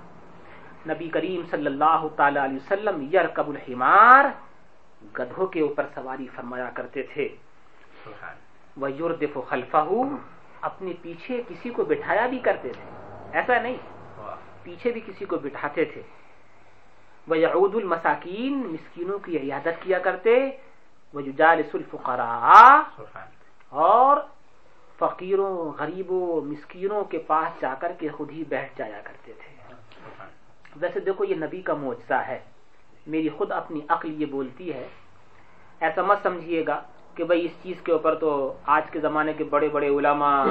[0.87, 4.25] نبی کریم صلی اللہ تعالی علیہ وسلم یر قبل الحمار
[5.19, 7.29] گدھوں کے اوپر سواری فرمایا کرتے تھے۔
[8.77, 9.85] وہ یوردف خلفہ
[10.61, 12.85] اپنے پیچھے کسی کو بٹھایا بھی کرتے تھے۔
[13.33, 13.77] ایسا نہیں
[14.63, 16.03] پیچھے بھی کسی کو بٹھاتے تھے۔
[17.29, 20.51] وہ یعود المساکین مسکینوں کی عیادت کیا کرتے۔
[21.15, 22.83] وہ جالس الفقراء
[23.69, 24.17] اور
[25.01, 29.75] فقیروں، غریبوں، مسکینوں کے پاس جا کر کے خود ہی بیٹھ جایا کرتے تھے۔
[30.77, 32.39] ویسے دیکھو، یہ نبی کا معجزہ ہے۔
[33.07, 34.89] میری خود اپنی عقل یہ بولتی ہے۔
[35.81, 36.83] ایسا مت سمجھیے گا
[37.15, 40.45] کہ بھائی اس چیز کے اوپر تو آج کے زمانے کے بڑے بڑے علماء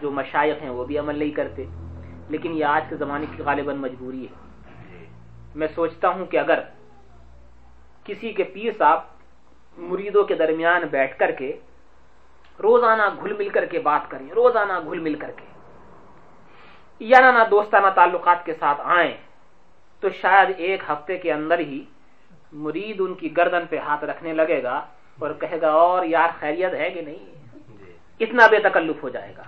[0.00, 1.64] جو مشائق ہیں وہ بھی عمل نہیں کرتے۔
[2.28, 4.44] لیکن یہ آج کے زمانے کی غالباً مجبوری ہے۔
[5.54, 6.58] میں سوچتا ہوں کہ اگر
[8.04, 9.00] کسی کے پیر صاحب
[9.78, 11.56] مریدوں کے درمیان بیٹھ کر کے
[12.62, 15.44] روزانہ گھل مل کر کے بات کریں روزانہ گھل مل کر کے۔
[16.98, 19.16] یا نہ دوستانہ تعلقات کے ساتھ آئیں
[20.00, 21.84] تو شاید ایک ہفتے کے اندر ہی
[22.52, 24.86] مرید ان کی گردن پہ ہاتھ رکھنے لگے گا
[25.18, 27.34] اور کہے گا اور یار خیریت ہے کہ نہیں؟
[27.78, 29.42] جی۔ اتنا بے تکلف ہو جائے گا۔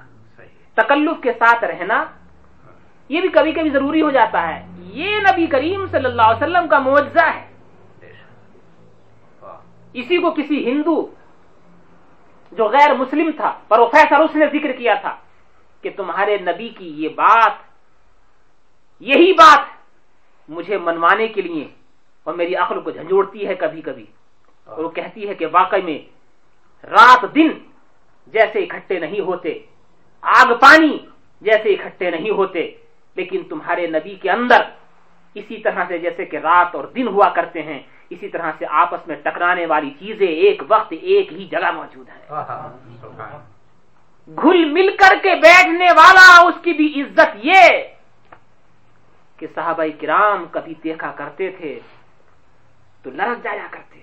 [0.74, 2.04] تکلف کے ساتھ رہنا
[3.08, 6.68] یہ بھی کبھی کبھی ضروری ہو جاتا ہے۔ یہ نبی کریم صلی اللہ علیہ وسلم
[6.68, 7.46] کا معجزہ ہے۔
[9.92, 11.14] اسی کو کسی ہندو
[12.56, 15.14] جو غیر مسلم تھا، پروفیسر اس نے ذکر کیا تھا
[15.84, 17.54] کہ تمہارے نبی کی یہ بات،
[19.00, 19.62] یہی بات
[20.48, 21.64] مجھے منوانے کے لیے
[22.26, 24.06] اور میری عقل کو جھنجھوڑتی ہے کبھی کبھی۔
[24.66, 25.98] اور وہ کہتی ہے کہ واقعی میں
[26.84, 27.50] رات دن
[28.34, 29.52] جیسے اکٹھے نہیں ہوتے،
[30.22, 30.96] آگ پانی
[31.42, 32.62] جیسے اکٹھے نہیں ہوتے،
[33.16, 34.60] لیکن تمہارے نبی کے اندر
[35.36, 37.80] اسی طرح سے جیسے کہ رات اور دن ہوا کرتے ہیں
[38.10, 42.26] اسی طرح سے آپس میں ٹکرانے والی چیزیں ایک وقت ایک ہی جگہ موجود ہے
[44.28, 47.62] گھل مل کر کے بیٹھنے والا اس کی بھی عزت یہ
[49.36, 51.78] کہ صحابہ کرام کبھی دیکھا کرتے تھے
[53.02, 53.94] تو لڑک جایا کرتے۔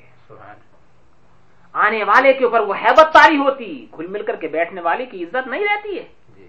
[1.73, 5.23] آنے والے کے اوپر وہ حیبت تاری ہوتی گھل مل کر کے بیٹھنے والے کی
[5.23, 6.03] عزت نہیں رہتی ہے۔
[6.35, 6.47] جی۔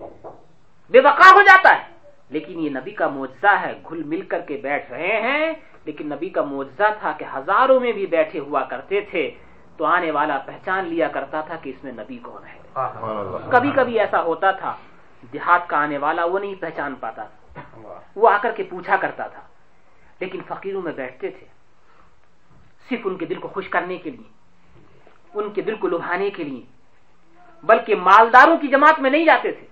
[0.91, 1.85] بے بقا ہو جاتا ہے۔
[2.31, 5.53] لیکن یہ نبی کا معجزہ ہے گھل مل کر کے بیٹھ رہے ہیں
[5.85, 9.31] لیکن نبی کا معجزہ تھا کہ ہزاروں میں بھی بیٹھے ہوا کرتے تھے
[9.77, 12.59] تو آنے والا پہچان لیا کرتا تھا کہ اس میں نبی کون ہے۔
[13.51, 14.75] کبھی کبھی ایسا ہوتا تھا
[15.33, 17.63] دیہات کا آنے والا وہ نہیں پہچان پاتا تھا۔
[18.17, 19.41] وہ آ کر کے پوچھا کرتا تھا
[20.21, 21.47] لیکن فقیروں میں بیٹھتے تھے
[22.89, 24.29] صرف ان کے دل کو خوش کرنے کے لیے
[25.35, 26.63] ان کے دل کو لبھانے کے لیے
[27.65, 29.67] بلکہ مالداروں کی جماعت میں نہیں جاتے تھے۔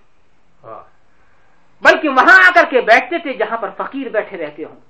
[1.83, 4.81] بلکہ وہاں آ کر کے بیٹھتے تھے جہاں پر فقیر بیٹھے رہتے ہوں۔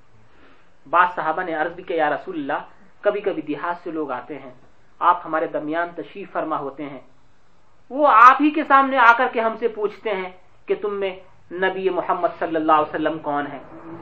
[0.89, 2.59] بعض صحابہ نے عرض بھی کیا یا رسول اللہ
[3.01, 4.51] کبھی کبھی دیہات سے لوگ آتے ہیں
[4.99, 6.99] آپ ہمارے درمیان تشریف فرما ہوتے ہیں۔
[7.89, 10.31] وہ آپ ہی کے سامنے آ کر کے ہم سے پوچھتے ہیں
[10.65, 11.15] کہ تم میں
[11.51, 13.59] نبی محمد صلی اللہ علیہ وسلم کون ہے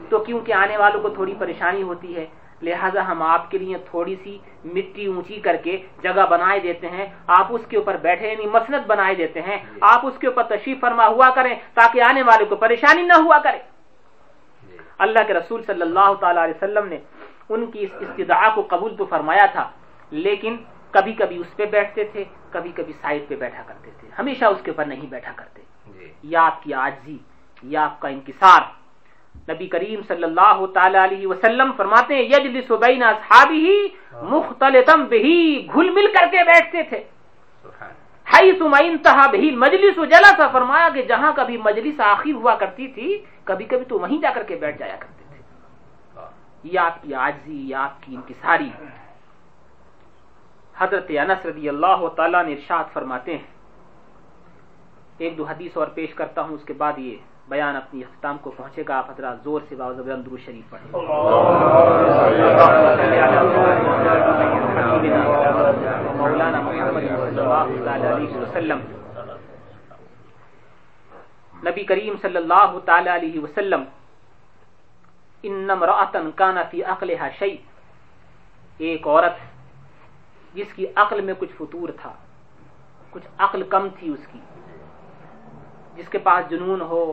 [0.08, 2.26] تو کیونکہ آنے والوں کو تھوڑی پریشانی ہوتی ہے
[2.62, 7.06] لہذا ہم آپ کے لیے تھوڑی سی مٹی اونچی کر کے جگہ بنائے دیتے ہیں۔
[7.26, 10.80] آپ اس کے اوپر بیٹھے یعنی مسنت بنائے دیتے ہیں۔ آپ اس کے اوپر تشریف
[10.80, 13.58] فرما ہوا کریں تاکہ آنے والے کو پریشانی نہ ہوا کرے۔
[15.02, 16.98] اللہ کے رسول صلی اللہ تعالی علیہ وسلم نے
[17.48, 19.70] ان کی اس استدعا کو قبول تو فرمایا تھا
[20.10, 20.56] لیکن
[20.90, 24.58] کبھی کبھی اس پہ بیٹھتے تھے کبھی کبھی سائڈ پہ بیٹھا کرتے تھے۔ ہمیشہ اس
[24.62, 27.18] کے اوپر نہیں بیٹھا کرتے۔ جی۔ یا آپ کی آجزی
[27.62, 28.60] یا آپ کا انکسار۔
[29.48, 33.66] نبی کریم صلی اللہ تعالی علیہ وسلم فرماتے ہیں یجلس بین اصحابہ
[34.22, 37.04] مختلطم بہی گھل مل کر کے بیٹھتے تھے۔
[37.64, 37.86] ما
[38.32, 43.84] انتہا بہی مجلس جلسا فرمایا کہ جہاں کبھی مجلس آخر ہوا کرتی تھی کبھی کبھی
[43.84, 46.20] تو وہیں جا کر کے بیٹھ جایا کرتے تھے
[46.64, 48.70] یہ آپ کی آجزی یا آپ کی انکساری
[50.74, 53.50] حضرت انس رضی اللہ تعالیٰ نے ارشاد فرماتے ہیں
[55.18, 57.16] ایک دو حدیث اور پیش کرتا ہوں اس کے بعد یہ
[57.48, 60.88] بیان اپنی اختتام کو پہنچے گا آپ حضرات زور سے باوزب درو شریف پڑھیں
[66.92, 68.80] مولانا محمد وسلم۔
[71.66, 73.82] نبی کریم صلی اللہ تعالی علیہ وسلم
[75.44, 77.56] انم راتن کانا فی عقلها شیء
[78.78, 79.36] ایک عورت
[80.54, 82.12] جس کی عقل میں کچھ فطور تھا،
[83.10, 84.40] کچھ عقل کم تھی اس کی،
[85.96, 87.04] جس کے پاس جنون ہو،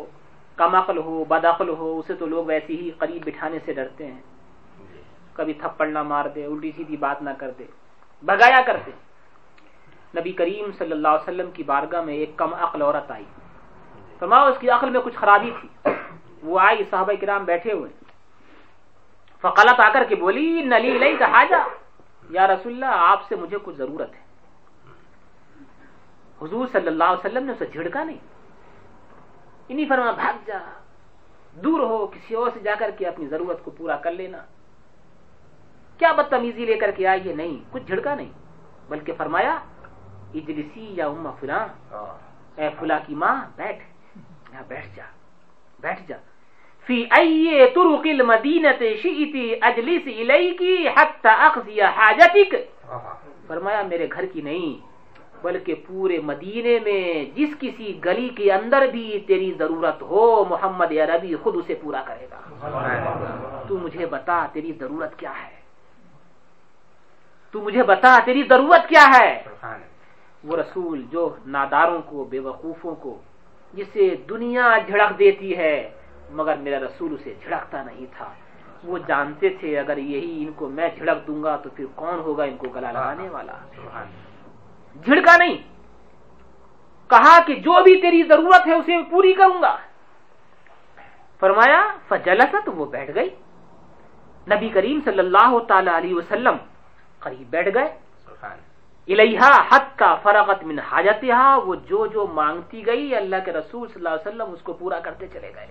[0.56, 4.06] کم عقل ہو، بد عقل ہو، اسے تو لوگ ویسے ہی قریب بٹھانے سے ڈرتے
[4.06, 4.22] ہیں۔
[5.34, 7.66] کبھی تھپڑ نہ مار دے، الٹی سیدھی بات نہ کر دے
[8.24, 8.92] بگایا کرتے۔
[10.18, 13.26] نبی کریم صلی اللہ علیہ وسلم کی بارگاہ میں ایک کم عقل عورت آئی۔
[14.20, 15.92] فرماؤ اس کی عقل میں کچھ خرابی تھی۔
[16.44, 17.90] وہ آئی، صحابہ کرام بیٹھے ہوئے۔
[19.42, 21.58] فقلت آ کر کے بولی نلی لئی کہا جا
[22.30, 24.30] یا رسول اللہ، آپ سے مجھے کچھ ضرورت ہے۔
[26.42, 28.18] حضور صلی اللہ علیہ وسلم نے اسے جھڑکا نہیں۔
[29.70, 30.58] انہیں فرما بھاگ جا۔
[31.52, 34.38] دور ہو، کسی اور سے جا کر کے اپنی ضرورت کو پورا کر لینا۔
[35.98, 38.30] کیا بدتمیزی لے کر کے آئیے نہیں، کچھ جھڑکا نہیں۔
[38.90, 39.60] بلکہ فرمایا
[40.34, 41.68] اجلسی یا اما فلاں؟
[42.60, 43.84] اے فلا کی ماں بیٹھ۔
[44.68, 45.04] بیٹھ جا۔
[45.80, 46.18] بیٹھ جا۔
[46.86, 52.56] فی ای طرق المدینت شئتی اجلس الیکی حتی اخذی حاجتک۔
[53.48, 54.72] فرمایا میرے گھر کی نہیں
[55.42, 57.04] بلکہ پورے مدینے میں
[57.36, 62.28] جس کسی گلی کے اندر بھی تیری ضرورت ہو محمد عربی خود اسے پورا کرے
[62.32, 62.40] گا۔
[63.68, 65.56] تو مجھے بتا تیری ضرورت کیا ہے؟
[67.52, 69.44] تو مجھے بتا تیری ضرورت کیا ہے؟
[70.44, 73.22] وہ رسول جو ناداروں کو بے وقوفوں کو
[73.74, 75.90] جسے دنیا جھڑک دیتی ہے
[76.32, 78.34] مگر میرا رسول اسے جھڑکتا نہیں تھا۔
[78.84, 82.44] وہ جانتے تھے اگر یہی ان کو میں جھڑک دوں گا تو پھر کون ہوگا
[82.44, 83.54] ان کو گلا لگانے والا؟
[85.06, 85.58] جھڑکا نہیں۔
[87.10, 89.78] کہا کہ جو بھی تیری ضرورت ہے اسے پوری کروں گا۔
[91.40, 93.30] فرمایا فجلست وہ بیٹھ گئی۔
[94.52, 96.58] نبی کریم صلی اللہ تعالی علیہ وسلم
[97.20, 98.09] قریب بیٹھ گئے۔
[99.10, 101.24] الہا حد کا فرغت من حاجت
[101.66, 105.00] وہ جو جو مانگتی گئی، اللہ کے رسول صلی اللہ علیہ وسلم اس کو پورا
[105.00, 105.68] کرتے چلے گئے۔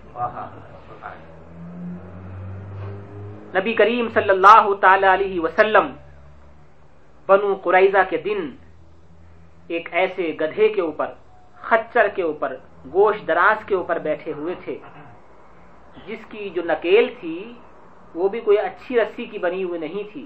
[3.55, 5.86] نبی کریم صلی اللہ تعالی علیہ وسلم
[7.28, 8.41] بنو قریضہ کے دن
[9.68, 11.09] ایک ایسے گدھے کے اوپر،
[11.68, 12.57] خچر کے اوپر،
[12.93, 14.76] گوشت دراز کے اوپر بیٹھے ہوئے تھے۔
[16.07, 17.39] جس کی جو نکیل تھی،
[18.14, 20.24] وہ بھی کوئی اچھی رسی کی بنی ہوئی نہیں تھی،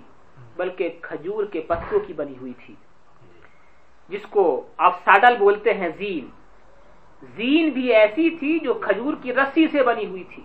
[0.57, 2.75] بلکہ کھجور کے پتوں کی بنی ہوئی تھی۔
[4.09, 6.27] جس کو آپ ساڈل بولتے ہیں زین۔
[7.37, 10.43] زین بھی ایسی تھی جو کھجور کی رسی سے بنی ہوئی تھی۔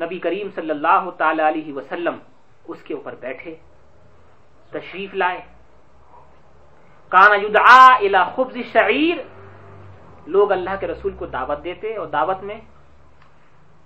[0.00, 2.18] نبی کریم صلی اللہ تعالی علیہ وسلم
[2.64, 3.54] اس کے اوپر بیٹھے،
[4.70, 5.40] تشریف لائے۔
[7.08, 9.16] کانا یدعا خبز شعیر
[10.26, 12.60] لوگ اللہ کے رسول کو دعوت دیتے اور دعوت میں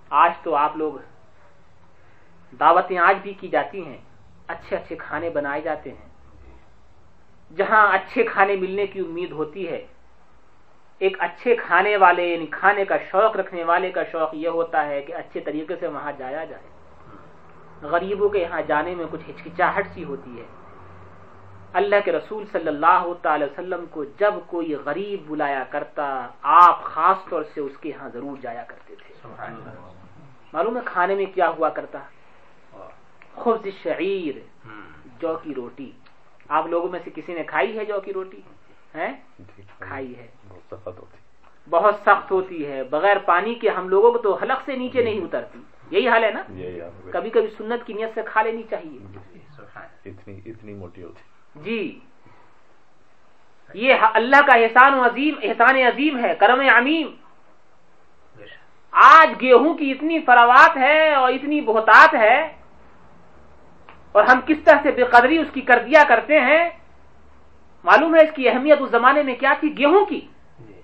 [0.09, 0.93] آج تو آپ لوگ
[2.59, 3.97] دعوتیں آج بھی کی جاتی ہیں،
[4.47, 6.12] اچھے اچھے کھانے بنائے جاتے ہیں۔
[7.57, 9.87] جہاں اچھے کھانے ملنے کی امید ہوتی ہے۔
[10.99, 15.01] ایک اچھے کھانے والے یعنی کھانے کا شوق رکھنے والے کا شوق یہ ہوتا ہے
[15.01, 16.63] کہ اچھے طریقے سے وہاں جایا جائے۔
[17.81, 20.45] غریبوں کے یہاں جانے میں کچھ ہچکچاہٹ سی ہوتی ہے۔
[21.73, 27.29] اللہ کے رسول صلی اللہ تعالی وسلم کو جب کوئی غریب بلایا کرتا آپ خاص
[27.29, 29.13] طور سے اس کے ہاں ضرور جایا کرتے تھے۔
[30.53, 31.99] معلوم ہے کھانے میں کیا ہوا کرتا؟
[33.35, 34.39] خبز شعیر
[35.19, 35.91] جو کی روٹی۔
[36.49, 38.41] آپ لوگوں میں سے کسی نے کھائی ہے جو کی روٹی؟
[39.79, 40.27] کھائی ہے۔
[41.69, 45.21] بہت سخت ہوتی۔ ہے۔ بغیر پانی کے ہم لوگوں کو تو حلق سے نیچے نہیں
[45.21, 45.59] اترتی۔
[45.91, 46.43] یہی حال ہے نا؟
[47.11, 48.99] کبھی کبھی سنت کی نیت سے کھا لینی چاہیے۔
[50.45, 51.21] اتنی موٹی ہوتی۔
[51.55, 51.99] جی۔
[53.73, 57.15] یہ اللہ کا احسان عظیم احسان عظیم ہے کرم عمیم۔
[58.91, 62.53] آج گیہوں کی اتنی فراوات ہے اور اتنی بہتات ہے
[64.13, 66.69] اور ہم کس طرح سے بے قدری اس کی کر دیا کرتے ہیں؟
[67.83, 70.27] معلوم ہے اس کی اہمیت اس زمانے میں کیا تھی؟ گیہوں کی۔
[70.59, 70.81] جی۔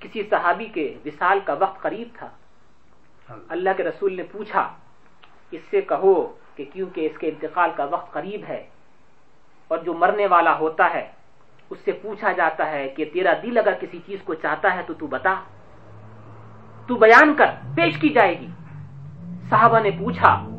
[0.00, 2.28] کسی صحابی کے وصال کا وقت قریب تھا۔
[3.48, 4.74] اللہ کے رسول نے پوچھا
[5.50, 8.66] اس سے کہو کہ کیونکہ اس کے انتقال کا وقت قریب ہے
[9.68, 11.12] اور جو مرنے والا ہوتا ہے
[11.70, 14.94] اس سے پوچھا جاتا ہے کہ تیرا دل اگر کسی چیز کو چاہتا ہے تو
[14.94, 15.34] تو بتا۔
[16.86, 17.46] تو بیان کر
[17.76, 18.48] پیش کی جائے گی۔
[19.50, 20.53] صحابہ نے پوچھا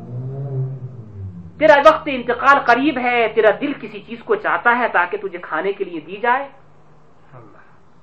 [1.58, 5.72] تیرا وقت انتقال قریب ہے تیرا دل کسی چیز کو چاہتا ہے تاکہ تجھے کھانے
[5.72, 6.48] کے لیے دی جائے۔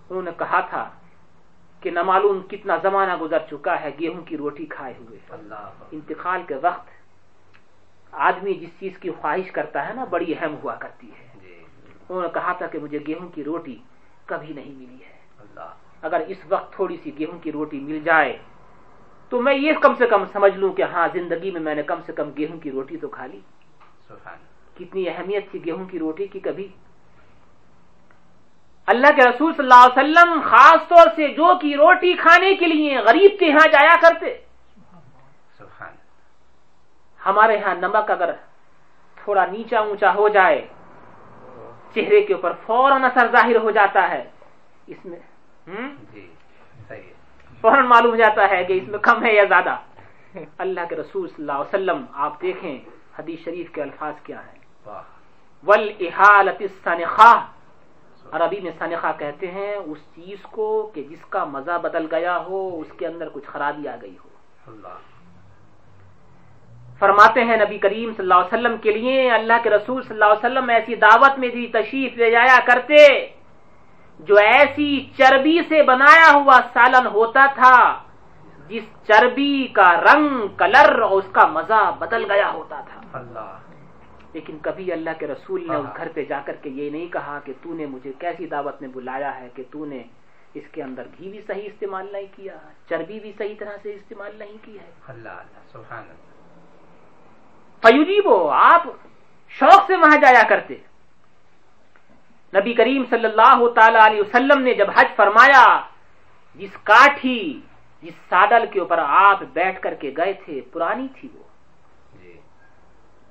[0.10, 0.90] انہوں نے کہا تھا
[1.82, 5.20] کہ نہ معلوم کتنا زمانہ گزر چکا ہے گیہوں کی روٹی کھائے ہوئے۔
[5.92, 6.90] انتقال کے وقت
[8.12, 11.64] آدمی جس چیز کی خواہش کرتا ہے نا بڑی اہم ہوا کرتی ہے۔ جی۔
[12.10, 13.78] انہوں نے کہا تھا کہ مجھے گیہوں کی روٹی
[14.26, 15.18] کبھی نہیں ملی ہے۔
[16.02, 18.38] اگر اس وقت تھوڑی سی گیہوں کی روٹی مل جائے
[19.34, 22.00] تو میں یہ کم سے کم سمجھ لوں کہ ہاں زندگی میں میں نے کم
[22.06, 23.40] سے کم گیہوں کی روٹی تو کھا لی۔
[24.76, 26.68] کتنی اہمیت تھی گیہوں کی روٹی کی کبھی۔
[28.88, 32.66] اللہ کے رسول صلی اللہ علیہ وسلم خاص طور سے جو کی روٹی کھانے کے
[32.66, 34.38] لیے غریب کے یہاں جایا کرتے۔
[35.58, 35.94] سبحان
[37.26, 38.32] ہمارے ہاں نمک اگر
[39.16, 40.68] تھوڑا نیچا اونچا ہو جائے
[41.96, 44.30] چہرے کے اوپر فوراً اثر ظاہر ہو جاتا ہے۔
[44.88, 45.20] اس میں
[45.68, 46.33] ہم؟ جی۔
[47.64, 49.76] فوراً معلوم ہو جاتا ہے کہ اس میں کم ہے یا زیادہ۔
[50.58, 52.80] اللہ کے رسول صلی اللہ علیہ وسلم آپ دیکھیں
[53.20, 55.02] حدیث شریف کے الفاظ کیا ہیں۔ واہ۔
[55.68, 56.62] ول احالت
[58.32, 62.82] عربی میں سنخا کہتے ہیں اس چیز کو کہ جس کا مزہ بدل گیا ہو
[62.82, 64.30] اس کے اندر کچھ خرابی آ گئی ہو۔
[64.68, 64.98] اللہ۔
[67.00, 70.26] فرماتے ہیں نبی کریم صلی اللہ علیہ وسلم کے لیے اللہ کے رسول صلی اللہ
[70.26, 73.28] علیہ وسلم ایسی دعوت میں بھی تشریف لے جایا کرتے۔
[74.20, 78.04] جو ایسی چربی سے بنایا ہوا سالن ہوتا تھا
[78.68, 83.58] جس چربی کا رنگ کلر اور اس کا مزہ بدل گیا ہوتا تھا۔ اللہ۔
[84.34, 87.40] لیکن کبھی اللہ کے رسول نے اس گھر پہ جا کر کے یہ نہیں کہا
[87.46, 90.04] کہ تو نے مجھے کیسی دعوت میں بلایا ہے کہ تو نے
[90.54, 92.58] اس کے اندر گھی بھی صحیح استعمال نہیں کیا
[92.90, 96.34] چربی بھی صحیح طرح سے استعمال نہیں کی ہے۔ اللہ اللہ سبحان اللہ۔
[97.82, 98.88] فیوجیبو آپ
[99.50, 100.74] شوق سے وہاں جایا کرتے۔
[102.56, 105.80] نبی کریم صلی اللہ تعالی علیہ وسلم نے جب حج فرمایا
[106.56, 107.62] جس کاٹھی
[108.02, 111.44] جس سادل کے اوپر آپ بیٹھ کر کے گئے تھے پرانی تھی وہ۔
[112.22, 112.40] جی۔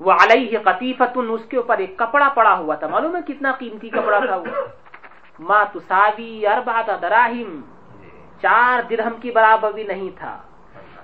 [0.00, 3.88] وہ علیہ قطیفت اس کے اوپر ایک کپڑا پڑا ہوا تھا۔ معلوم ہے کتنا قیمتی
[3.88, 4.66] کپڑا تھا وہ۔
[5.38, 7.60] ماں تساوی اربات دراہم۔
[8.00, 8.08] جی۔
[8.42, 10.38] چار درہم کی برابر بھی نہیں تھا۔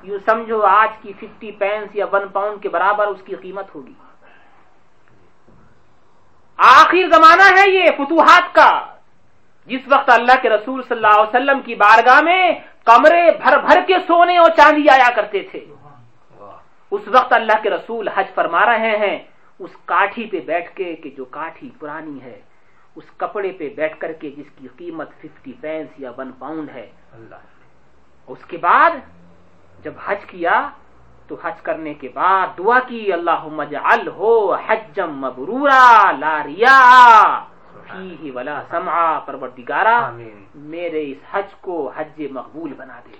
[0.02, 3.92] یوں سمجھو آج کی ففٹی پینس یا ون پاؤنڈ کے برابر اس کی قیمت ہوگی۔
[6.58, 8.94] آخر زمانہ ہے یہ فتوحات کا۔
[9.66, 12.52] جس وقت اللہ کے رسول صلی اللہ علیہ وسلم کی بارگاہ میں
[12.84, 15.64] کمرے بھر بھر کے سونے اور چاندی آیا کرتے تھے۔
[16.90, 19.18] اس وقت اللہ کے رسول حج فرما رہے ہیں
[19.58, 22.40] اس کاٹھی پہ بیٹھ کے کہ جو کاٹھی پرانی ہے
[22.96, 26.90] اس کپڑے پہ بیٹھ کر کے جس کی قیمت ففٹی پینس یا ون پاؤنڈ ہے۔
[27.12, 27.36] اللہ۔
[28.26, 28.90] اس کے بعد
[29.82, 30.68] جب حج کیا
[31.28, 36.78] تو حج کرنے کے بعد دعا کی اللہ مجعل ہو حجم مبرورا لا ریا
[37.88, 39.98] فیہ ولا سمعا پروردگارا
[40.54, 43.12] میرے اس حج کو حج مقبول بنا دے۔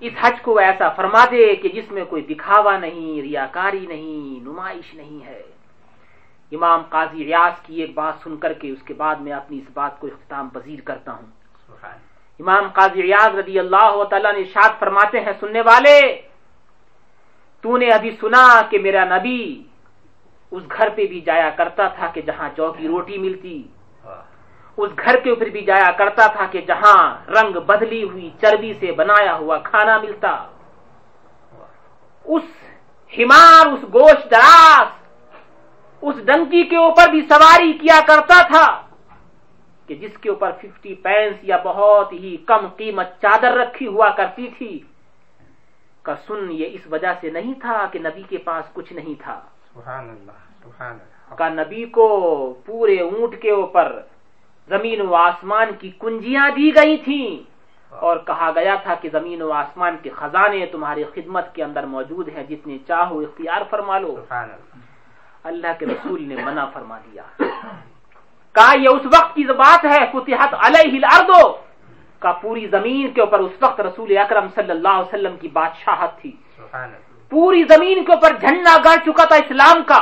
[0.00, 4.94] اس حج کو ایسا فرما دے کہ جس میں کوئی دکھاوا نہیں ریاکاری نہیں نمائش
[4.94, 5.42] نہیں ہے۔
[6.52, 9.70] امام قاضی ریاض کی ایک بات سن کر کے اس کے بعد میں اپنی اس
[9.74, 11.41] بات کو اختتام پذیر کرتا ہوں۔
[12.42, 15.98] امام قاضی ریاض رضی اللہ تعالیٰ نے ارشاد فرماتے ہیں، سننے والے،
[17.64, 19.40] تو نے ابھی سنا کہ میرا نبی
[20.52, 23.62] اس گھر پہ بھی جایا کرتا تھا کہ جہاں جو کی روٹی ملتی۔
[24.78, 28.92] اس گھر کے اوپر بھی جایا کرتا تھا کہ جہاں رنگ بدلی ہوئی، چربی سے
[28.92, 30.32] بنایا ہوا کھانا ملتا۔
[32.24, 32.44] اس
[33.12, 34.86] ہمار، اس گوشت دراز
[36.02, 38.81] اس ڈنکی کے اوپر بھی سواری کیا کرتا تھا۔
[39.86, 44.48] کہ جس کے اوپر ففٹی پینس یا بہت ہی کم قیمت چادر رکھی ہوا کرتی
[44.58, 44.78] تھی
[46.02, 49.40] کا سن یہ اس وجہ سے نہیں تھا کہ نبی کے پاس کچھ نہیں تھا۔
[49.74, 52.06] سبحان اللہ سبحان اللہ۔ کا نبی کو
[52.66, 54.00] پورے اونٹ کے اوپر
[54.68, 57.52] زمین و آسمان کی کنجیاں دی گئی تھیں۔
[57.92, 62.28] اور کہا گیا تھا کہ زمین و آسمان کے خزانے تمہاری خدمت کے اندر موجود
[62.28, 64.16] ہیں جتنے چاہو اختیار فرما لو۔
[65.44, 67.22] اللہ کے رسول نے منع فرما دیا۔
[68.54, 71.30] کہا یہ اس وقت کی بات ہے فتحت علیہ الارض
[72.18, 76.20] کا پوری زمین کے اوپر اس وقت رسول اکرم صلی اللہ علیہ وسلم کی بادشاہت
[76.20, 76.32] تھی۔
[77.30, 80.00] پوری زمین کے اوپر جھنڈا گڑ چکا تھا اسلام کا۔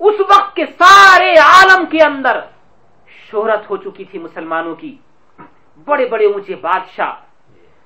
[0.00, 2.40] اس وقت کے سارے عالم کے اندر
[3.30, 4.96] شہرت ہو چکی تھی مسلمانوں کی۔
[5.84, 7.12] بڑے بڑے اونچے بادشاہ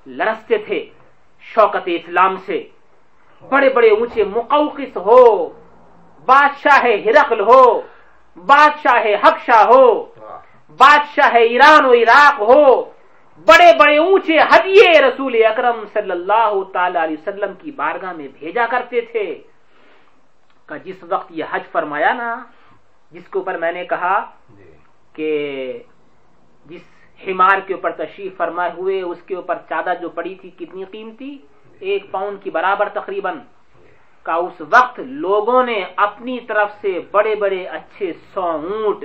[0.07, 0.79] لرستے تھے
[1.53, 2.57] شوکت اسلام سے۔
[3.49, 5.19] بڑے بڑے اونچے مقوقس ہو
[6.25, 7.81] بادشاہ ہرقل ہو۔
[8.37, 9.85] بادشاہ حبشہ ہو
[10.79, 12.63] بادشاہ ایران و عراق ہو
[13.45, 18.65] بڑے بڑے اونچے ہدیے رسول اکرم صلی اللہ تعالی علیہ وسلم کی بارگاہ میں بھیجا
[18.69, 19.27] کرتے تھے۔
[20.69, 22.29] کہ جس وقت یہ حج فرمایا نا
[23.11, 24.15] جس کے اوپر میں نے کہا
[24.49, 24.71] جی۔
[25.13, 25.31] کہ
[26.65, 26.81] جس
[27.27, 31.37] ہمار کے اوپر تشریف فرمائے ہوئے اس کے اوپر چادر جو پڑی تھی کتنی قیمتی؟
[31.79, 33.39] ایک پاؤنڈ کی برابر تقریباً۔
[34.23, 39.03] کا اس وقت لوگوں نے اپنی طرف سے بڑے بڑے اچھے سو اونٹ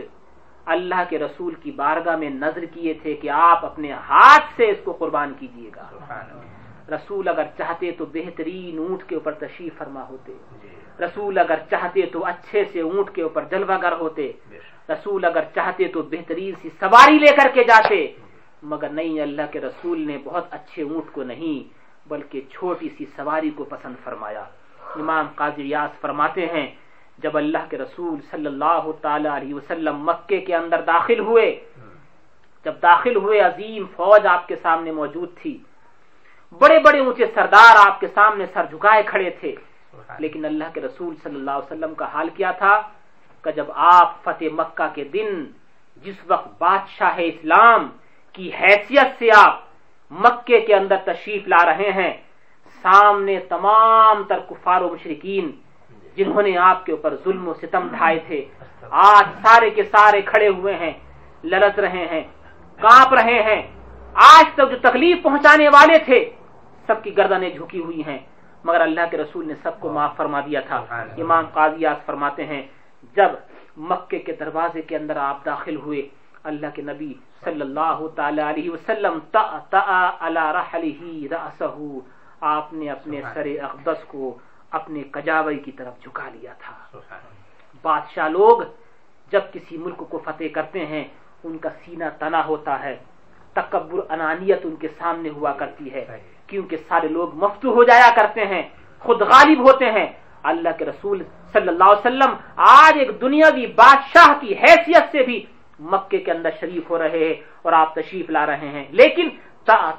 [0.66, 4.76] اللہ کے رسول کی بارگاہ میں نظر کیے تھے کہ آپ اپنے ہاتھ سے اس
[4.84, 5.88] کو قربان کیجیے گا۔
[6.94, 10.68] رسول اگر چاہتے تو بہترین اونٹ کے اوپر تشریف فرما ہوتے۔ جی۔
[11.04, 14.32] رسول اگر چاہتے تو اچھے سے اونٹ کے اوپر جلوہ گر ہوتے۔
[14.88, 18.12] رسول اگر چاہتے تو بہترین سی سواری لے کر کے جاتے۔
[18.62, 21.58] مگر نہیں اللہ کے رسول نے بہت اچھے اونٹ کو نہیں
[22.08, 24.44] بلکہ چھوٹی سی سواری کو پسند فرمایا۔
[24.96, 26.66] امام قاضی ریاض فرماتے ہیں
[27.18, 31.64] جب اللہ کے رسول صلی اللہ تعالی علیہ وسلم مکے کے اندر داخل ہوئے
[32.64, 35.58] جب داخل ہوئے عظیم فوج آپ کے سامنے موجود تھی۔
[36.58, 39.54] بڑے بڑے اونچے سردار آپ کے سامنے سر جھکائے کھڑے تھے۔
[40.18, 42.80] لیکن اللہ کے رسول صلی اللہ علیہ وسلم کا حال کیا تھا؟
[43.42, 45.44] کہ جب آپ فتح مکہ کے دن
[45.96, 47.88] جس وقت بادشاہ اسلام
[48.32, 49.62] کی حیثیت سے آپ
[50.10, 52.12] مکے کے اندر تشریف لا رہے ہیں
[52.82, 55.50] سامنے تمام تر کفار و مشرقین
[56.16, 58.44] جنہوں نے آپ کے اوپر ظلم و ستم ڈھائے تھے۔
[58.90, 60.92] آج سارے کے سارے کھڑے ہوئے ہیں
[61.44, 62.22] لڑت رہے ہیں،
[62.80, 63.62] کانپ رہے ہیں۔
[64.14, 66.30] آج تک جو تکلیف پہنچانے والے تھے،
[66.86, 68.18] سب کی گردنیں جھکی ہوئی ہیں۔
[68.64, 70.78] مگر اللہ کے رسول نے سب کو معاف فرما دیا تھا۔
[71.18, 72.62] امام قاضیات فرماتے ہیں،
[73.16, 73.30] جب
[73.76, 76.08] مکے کے دروازے کے اندر آپ داخل ہوئے،
[76.44, 77.14] اللہ کے نبی
[77.44, 79.18] صلی اللہ تعالی علیہ وسلم
[82.40, 84.38] آپ نے اپنے سر اقدس کو
[84.70, 86.98] اپنے کجاوئی کی طرف جھکا لیا تھا۔
[87.82, 88.58] بادشاہ لوگ
[89.32, 91.04] جب کسی ملک کو فتح کرتے ہیں
[91.44, 92.96] ان کا سینہ تنا ہوتا ہے۔
[93.52, 96.04] تکبر انانیت ان کے سامنے ہوا کرتی ہے۔
[96.46, 98.62] کیونکہ سارے لوگ مفتو ہو جایا کرتے ہیں
[98.98, 100.06] خود غالب ہوتے ہیں۔
[100.42, 101.22] اللہ کے رسول
[101.52, 105.44] صلی اللہ علیہ وسلم آج ایک دنیاوی بادشاہ کی حیثیت سے بھی
[105.78, 109.28] مکے کے اندر شریف ہو رہے ہیں اور آپ تشریف لا رہے ہیں۔ لیکن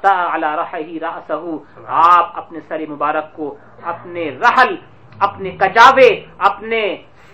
[0.00, 1.42] تا علی رأسہ۔
[1.86, 4.76] آپ اپنے سر مبارک کو اپنے رحل،
[5.18, 6.82] اپنے کجاوے اپنے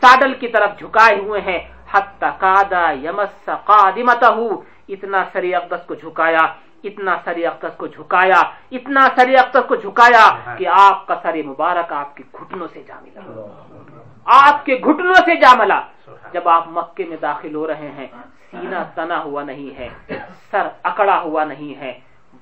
[0.01, 1.59] ساڈل کی طرف جھکائے ہوئے ہیں۔
[1.93, 4.32] حتی قادا یمس قادمتہ۔
[4.89, 6.45] اتنا سر اقدس کو جھکایا،
[6.84, 10.24] اتنا سر اقدس کو جھکایا، اتنا سر اقدس کو جھکایا
[10.59, 13.20] کہ آپ کا سر مبارک آپ کے گھٹنوں سے جا ملا۔
[14.24, 15.80] آپ کے گھٹنوں سے جا ملا۔
[16.32, 18.07] جب آپ مکے میں داخل ہو رہے ہیں،
[18.51, 19.89] سینہ تنا ہوا نہیں ہے،
[20.51, 21.93] سر اکڑا ہوا نہیں ہے۔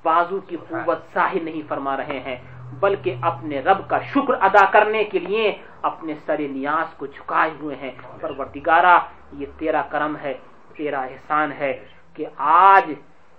[0.07, 2.37] بازو کی قوت ظاہر نہیں فرما رہے ہیں
[2.79, 5.45] بلکہ اپنے رب کا شکر ادا کرنے کے لیے
[5.81, 7.91] اپنے سر نیاز کو جھکائے ہوئے ہیں۔
[8.21, 8.95] پروردگارا
[9.33, 10.33] یہ تیرا کرم ہے
[10.77, 11.71] تیرا احسان ہے
[12.13, 12.85] کہ آج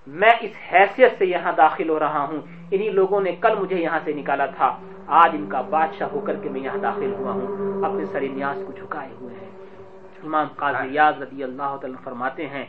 [0.06, 2.40] میں اس حیثیت سے یہاں داخل ہو رہا ہوں۔
[2.70, 4.68] انہی لوگوں نے کل مجھے یہاں سے نکالا تھا۔
[5.22, 7.46] آج ان کا بادشاہ ہو کر کے میں یہاں داخل ہوا ہوں۔
[7.84, 9.50] اپنے سر نیاز کو جھکائے ہوئے ہیں۔
[10.26, 12.66] امام قاضی ریاض رضی اللہ تعالی فرماتے ہیں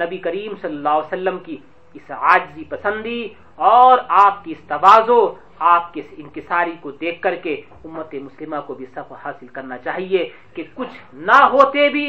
[0.00, 1.56] نبی کریم صلی اللہ علیہ وسلم کی
[1.94, 3.22] اس عاجزی پسندی
[3.54, 5.20] اور آپ کی اس توازو
[5.58, 9.78] آپ کے اس انکساری کو دیکھ کر کے امت مسلمہ کو بھی سب حاصل کرنا
[9.78, 10.96] چاہیے کہ کچھ
[11.28, 12.08] نہ ہوتے بھی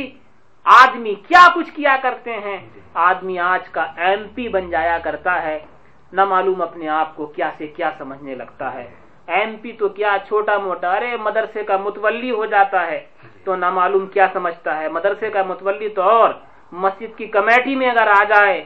[0.65, 2.57] آدمی کیا کچھ کیا کرتے ہیں؟
[2.93, 5.57] آدمی آج کا ایم پی بن جایا کرتا ہے،
[6.13, 8.87] نہ معلوم اپنے آپ کو کیا سے کیا سمجھنے لگتا ہے۔
[9.27, 12.99] ایم پی تو کیا چھوٹا موٹا، ارے مدرسے کا متولی ہو جاتا ہے
[13.43, 16.29] تو نہ معلوم کیا سمجھتا ہے۔ مدرسے کا متولی تو اور،
[16.71, 18.57] مسجد کی کمیٹی میں اگر آ جائے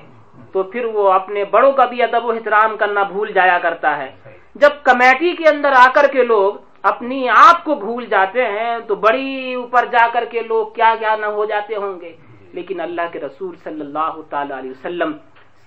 [0.53, 4.15] تو پھر وہ اپنے بڑوں کا بھی ادب و احترام کرنا بھول جایا کرتا ہے۔
[4.55, 8.95] جب کمیٹی کے اندر آ کر کے لوگ اپنی آپ کو بھول جاتے ہیں، تو
[8.95, 12.15] بڑی اوپر جا کر کے لوگ کیا کیا نہ ہو جاتے ہوں گے۔
[12.53, 15.11] لیکن اللہ کے رسول صلی اللہ تعالی علیہ وسلم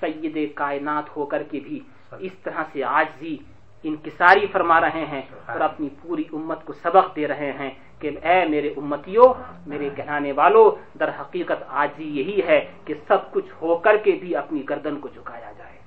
[0.00, 1.80] سید کائنات ہو کر کے بھی
[2.18, 3.36] اس طرح سے آجزی
[3.84, 7.70] انکساری فرما رہے ہیں اور اپنی پوری امت کو سبق دے رہے ہیں۔
[8.10, 9.34] کہ اے میرے امتیوں
[9.66, 14.36] میرے کہلانے والوں در حقیقت آجزی یہی ہے کہ سب کچھ ہو کر کے بھی
[14.36, 15.78] اپنی گردن کو جھکایا جائے۔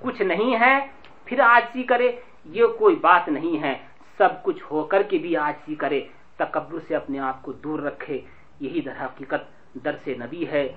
[0.00, 0.86] کچھ نہیں ہے،
[1.24, 2.12] پھر آجزی کرے،
[2.44, 3.74] یہ کوئی بات نہیں ہے۔
[4.18, 6.00] سب کچھ ہو کر کے بھی آجزی کرے،
[6.36, 8.20] تکبر سے اپنے آپ کو دور رکھے۔
[8.60, 9.42] یہی در حقیقت
[9.84, 10.68] درس نبی ہے۔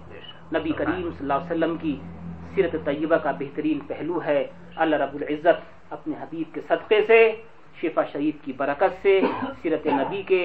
[0.54, 2.00] نبی کریم صلی اللہ علیہ وسلم کی
[2.56, 5.58] سیرت طیبہ کا بہترین پہلو ہے۔ اللہ رب العزت
[5.90, 7.42] اپنے حبیب کے صدقے سے
[7.82, 9.20] شفا شریف کی برکت سے
[9.62, 10.42] سیرت نبی کے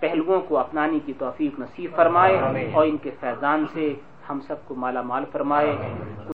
[0.00, 2.36] پہلوؤں کو اپنانے کی توفیق نصیب فرمائے
[2.72, 3.92] اور ان کے فیضان سے
[4.28, 5.72] ہم سب کو مالا مال فرمائے۔